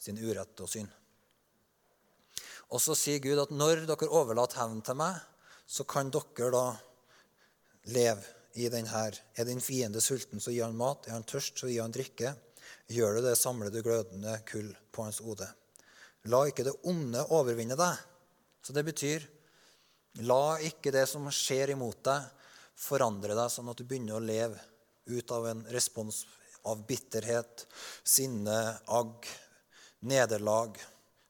sin 0.00 0.18
urett 0.18 0.62
og 0.62 0.70
synd. 0.70 0.90
Og 2.70 2.82
så 2.82 2.94
sier 2.98 3.22
Gud 3.22 3.38
at 3.42 3.52
når 3.54 3.84
dere 3.86 4.10
overlater 4.14 4.62
hevn 4.62 4.82
til 4.86 4.98
meg, 4.98 5.18
så 5.70 5.84
kan 5.86 6.10
dere 6.10 6.50
da 6.50 6.66
leve 7.94 8.24
i 8.58 8.68
den 8.68 8.88
her. 8.90 9.14
Er 9.38 9.46
din 9.46 9.60
fiende 9.62 10.00
sulten, 10.02 10.40
så 10.42 10.50
gi 10.50 10.58
han 10.64 10.74
mat. 10.76 11.06
Er 11.06 11.14
han 11.14 11.26
tørst, 11.26 11.60
så 11.60 11.70
gi 11.70 11.78
han 11.78 11.94
drikke. 11.94 12.32
Gjør 12.90 13.18
du 13.18 13.20
det, 13.28 13.36
samler 13.38 13.70
du 13.70 13.78
glødende 13.82 14.34
kull 14.50 14.72
på 14.90 15.06
hans 15.06 15.20
hode. 15.22 15.46
La 16.26 16.42
ikke 16.48 16.66
det 16.66 16.74
onde 16.90 17.22
overvinne 17.36 17.78
deg. 17.78 18.02
Så 18.66 18.74
det 18.74 18.84
betyr 18.88 19.28
la 20.26 20.58
ikke 20.66 20.90
det 20.90 21.06
som 21.06 21.30
skjer 21.30 21.76
imot 21.76 22.02
deg, 22.10 22.26
forandre 22.74 23.38
deg 23.38 23.54
sånn 23.54 23.70
at 23.70 23.78
du 23.78 23.86
begynner 23.86 24.18
å 24.18 24.26
leve 24.26 24.58
ut 25.06 25.30
av 25.38 25.46
en 25.52 25.62
respons 25.70 26.24
av 26.66 26.82
bitterhet, 26.86 27.66
sinne, 28.02 28.58
agg, 28.90 29.30
nederlag, 30.02 30.74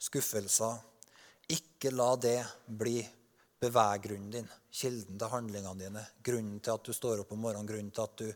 skuffelser. 0.00 0.80
Ikke 1.52 1.92
la 1.92 2.14
det 2.16 2.38
bli 2.64 3.02
beveggrunnen 3.60 4.30
din, 4.32 4.48
kilden 4.72 5.18
til 5.20 5.32
handlingene 5.32 5.84
dine, 5.84 6.04
grunnen 6.24 6.60
til 6.64 6.76
at 6.76 6.86
du 6.86 6.94
står 6.96 7.22
opp 7.22 7.34
om 7.34 7.42
morgenen, 7.44 7.68
grunnen 7.68 7.92
til 7.92 8.06
at 8.06 8.22
du 8.22 8.28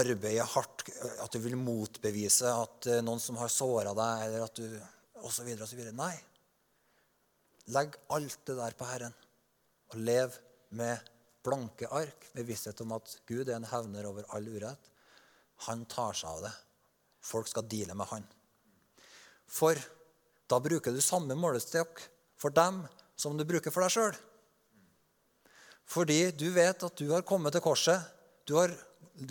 arbeider 0.00 0.48
hardt, 0.54 0.84
at 1.22 1.34
du 1.34 1.38
vil 1.42 1.58
motbevise 1.58 2.50
at 2.50 2.88
eh, 2.90 3.02
noen 3.04 3.22
som 3.22 3.38
har 3.40 3.50
såra 3.52 3.94
deg, 3.96 4.24
eller 4.26 4.46
at 4.46 4.58
du 4.58 5.26
osv. 5.26 5.50
osv. 5.54 5.82
Nei. 5.96 6.14
Legg 7.74 7.96
alt 8.14 8.38
det 8.46 8.56
der 8.58 8.76
på 8.78 8.88
Herren, 8.90 9.14
og 9.90 9.98
lev 10.02 10.34
med 10.78 11.10
blanke 11.44 11.88
ark, 11.94 12.30
med 12.34 12.46
visshet 12.46 12.82
om 12.84 12.94
at 12.98 13.16
Gud 13.28 13.48
er 13.48 13.56
en 13.58 13.70
hevner 13.70 14.06
over 14.10 14.26
all 14.34 14.46
urett. 14.50 14.90
Han 15.66 15.84
tar 15.90 16.16
seg 16.16 16.30
av 16.30 16.44
det. 16.46 16.52
Folk 17.20 17.50
skal 17.50 17.68
deale 17.68 17.96
med 17.98 18.08
han. 18.10 18.26
For 19.50 19.78
da 20.50 20.58
bruker 20.62 20.94
du 20.94 21.02
samme 21.04 21.36
målestokk 21.38 22.02
for 22.40 22.54
dem 22.54 22.82
som 23.18 23.36
du 23.36 23.44
bruker 23.44 23.72
for 23.74 23.84
deg 23.84 23.94
sjøl. 23.94 24.18
Fordi 25.90 26.30
du 26.38 26.46
vet 26.54 26.84
at 26.86 26.96
du 26.98 27.08
har 27.10 27.26
kommet 27.26 27.54
til 27.56 27.64
korset. 27.64 27.98
Har, 28.50 28.72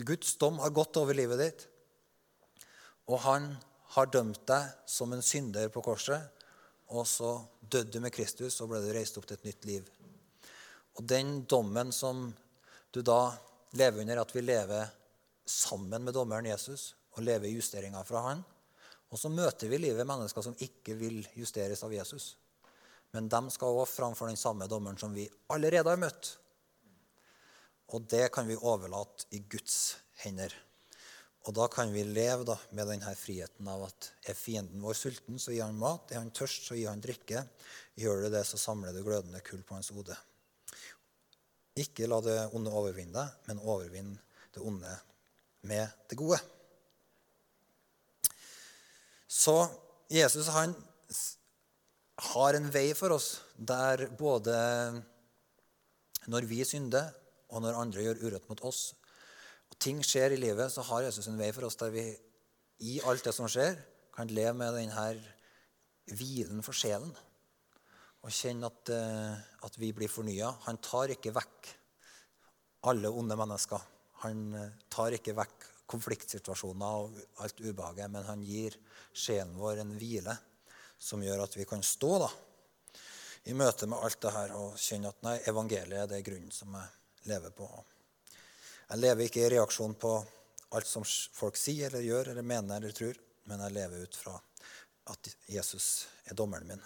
Guds 0.04 0.34
dom 0.40 0.58
har 0.60 0.72
gått 0.76 0.98
over 1.00 1.16
livet 1.16 1.40
ditt. 1.40 1.64
Og 3.08 3.22
han 3.24 3.48
har 3.94 4.10
dømt 4.12 4.42
deg 4.48 4.68
som 4.88 5.12
en 5.16 5.24
synder 5.24 5.72
på 5.72 5.82
korset. 5.84 6.20
Og 6.90 7.06
så 7.08 7.32
døde 7.60 7.94
du 7.94 8.00
med 8.02 8.12
Kristus, 8.12 8.58
og 8.60 8.72
ble 8.72 8.82
du 8.82 8.90
reist 8.92 9.16
opp 9.18 9.28
til 9.28 9.38
et 9.38 9.48
nytt 9.48 9.66
liv. 9.68 9.88
Og 10.98 11.06
den 11.08 11.44
dommen 11.48 11.94
som 11.94 12.28
du 12.92 13.00
da 13.06 13.30
lever 13.78 14.02
under, 14.02 14.20
at 14.20 14.34
vi 14.34 14.42
lever 14.42 14.90
sammen 15.46 16.04
med 16.04 16.14
dommeren 16.14 16.48
Jesus 16.50 16.92
og 17.16 17.24
lever 17.24 17.48
i 17.48 17.54
justeringer 17.56 18.04
fra 18.06 18.24
han. 18.28 18.42
Og 19.10 19.18
så 19.18 19.30
møter 19.32 19.70
vi 19.70 19.80
livet 19.80 20.06
mennesker 20.06 20.44
som 20.44 20.58
ikke 20.62 20.94
vil 20.98 21.22
justeres 21.38 21.82
av 21.86 21.94
Jesus. 21.94 22.34
Men 23.14 23.30
de 23.30 23.40
skal 23.50 23.80
òg 23.80 23.88
framfor 23.90 24.30
den 24.30 24.38
samme 24.38 24.68
dommeren 24.70 24.98
som 25.00 25.14
vi 25.14 25.26
allerede 25.50 25.90
har 25.90 25.98
møtt. 25.98 26.36
Og 27.90 28.06
det 28.10 28.28
kan 28.34 28.46
vi 28.46 28.58
overlate 28.58 29.26
i 29.34 29.42
Guds 29.50 29.96
hender. 30.22 30.54
Og 31.48 31.54
da 31.56 31.66
kan 31.72 31.92
vi 31.92 32.04
leve 32.04 32.44
da, 32.44 32.56
med 32.76 32.90
denne 32.90 33.12
friheten 33.16 33.68
av 33.72 33.86
at 33.88 34.10
er 34.28 34.36
fienden 34.36 34.82
vår 34.84 34.98
sulten, 34.98 35.38
så 35.40 35.54
gir 35.54 35.64
han 35.64 35.78
mat. 35.80 36.12
Er 36.12 36.20
han 36.20 36.32
tørst, 36.36 36.68
så 36.68 36.76
gir 36.76 36.90
han 36.90 37.00
drikke. 37.02 37.46
Gjør 37.98 38.26
du 38.26 38.28
det, 38.34 38.44
så 38.46 38.60
samler 38.60 38.92
du 38.94 39.02
glødende 39.06 39.40
kull 39.46 39.62
på 39.66 39.78
hans 39.78 39.90
hode. 39.96 40.16
Ikke 41.80 42.08
la 42.10 42.20
det 42.22 42.38
onde 42.56 42.72
overvinne 42.74 43.14
deg, 43.16 43.38
men 43.48 43.62
overvinn 43.64 44.12
det 44.52 44.62
onde 44.66 44.92
med 45.70 45.88
det 46.10 46.18
gode. 46.20 46.38
Så 49.30 49.56
Jesus 50.10 50.50
han 50.52 50.74
har 52.34 52.56
en 52.56 52.68
vei 52.72 52.90
for 52.98 53.14
oss 53.14 53.38
der 53.56 54.08
både 54.18 54.56
når 56.28 56.46
vi 56.50 56.60
synder, 56.68 57.14
og 57.50 57.62
når 57.64 57.78
andre 57.78 58.04
gjør 58.06 58.24
urett 58.26 58.48
mot 58.50 58.62
oss, 58.68 58.90
og 59.70 59.78
ting 59.82 60.00
skjer 60.04 60.34
i 60.34 60.40
livet, 60.40 60.72
så 60.72 60.82
har 60.88 61.06
Jesus 61.06 61.28
en 61.30 61.38
vei 61.38 61.50
for 61.54 61.68
oss 61.68 61.78
der 61.78 61.92
vi 61.94 62.04
i 62.86 62.98
alt 63.06 63.24
det 63.26 63.34
som 63.36 63.48
skjer, 63.50 63.76
kan 64.14 64.30
leve 64.32 64.56
med 64.58 64.74
denne 64.74 65.04
hvilen 66.10 66.64
for 66.66 66.76
sjelen. 66.76 67.12
Og 68.20 68.34
kjenne 68.34 68.68
at, 68.68 68.90
eh, 68.92 69.36
at 69.64 69.78
vi 69.80 69.92
blir 69.96 70.10
fornya. 70.12 70.50
Han 70.66 70.80
tar 70.82 71.14
ikke 71.14 71.32
vekk 71.32 71.70
alle 72.90 73.08
onde 73.08 73.36
mennesker. 73.38 73.80
Han 74.24 74.42
eh, 74.58 74.74
tar 74.92 75.16
ikke 75.16 75.36
vekk 75.38 75.68
konfliktsituasjoner 75.90 77.00
og 77.04 77.16
alt 77.44 77.60
ubehaget, 77.60 78.10
men 78.10 78.26
han 78.26 78.44
gir 78.46 78.76
sjelen 79.12 79.56
vår 79.58 79.82
en 79.82 79.96
hvile 79.98 80.36
som 81.00 81.22
gjør 81.24 81.46
at 81.46 81.56
vi 81.56 81.66
kan 81.68 81.82
stå 81.82 82.12
da, 82.20 82.28
i 83.48 83.56
møte 83.56 83.88
med 83.88 84.04
alt 84.04 84.20
det 84.20 84.34
her 84.34 84.52
og 84.58 84.76
kjenne 84.78 85.10
at 85.10 85.22
nei, 85.24 85.38
evangeliet 85.48 86.04
er 86.04 86.10
det 86.10 86.24
grunnen 86.26 86.52
som 86.52 86.76
jeg 86.76 86.99
lever 87.28 87.50
på. 87.50 87.68
Jeg 88.90 88.98
lever 88.98 89.26
ikke 89.26 89.42
i 89.44 89.50
reaksjon 89.54 89.94
på 90.00 90.14
alt 90.76 90.86
som 90.86 91.04
folk 91.06 91.58
sier 91.58 91.90
eller 91.90 92.06
gjør 92.06 92.32
eller 92.32 92.46
mener 92.46 92.78
eller 92.78 92.94
tror, 92.94 93.18
men 93.50 93.62
jeg 93.64 93.76
lever 93.76 94.06
ut 94.06 94.16
fra 94.22 94.36
at 95.10 95.30
Jesus 95.50 96.08
er 96.24 96.38
dommeren 96.38 96.68
min. 96.70 96.82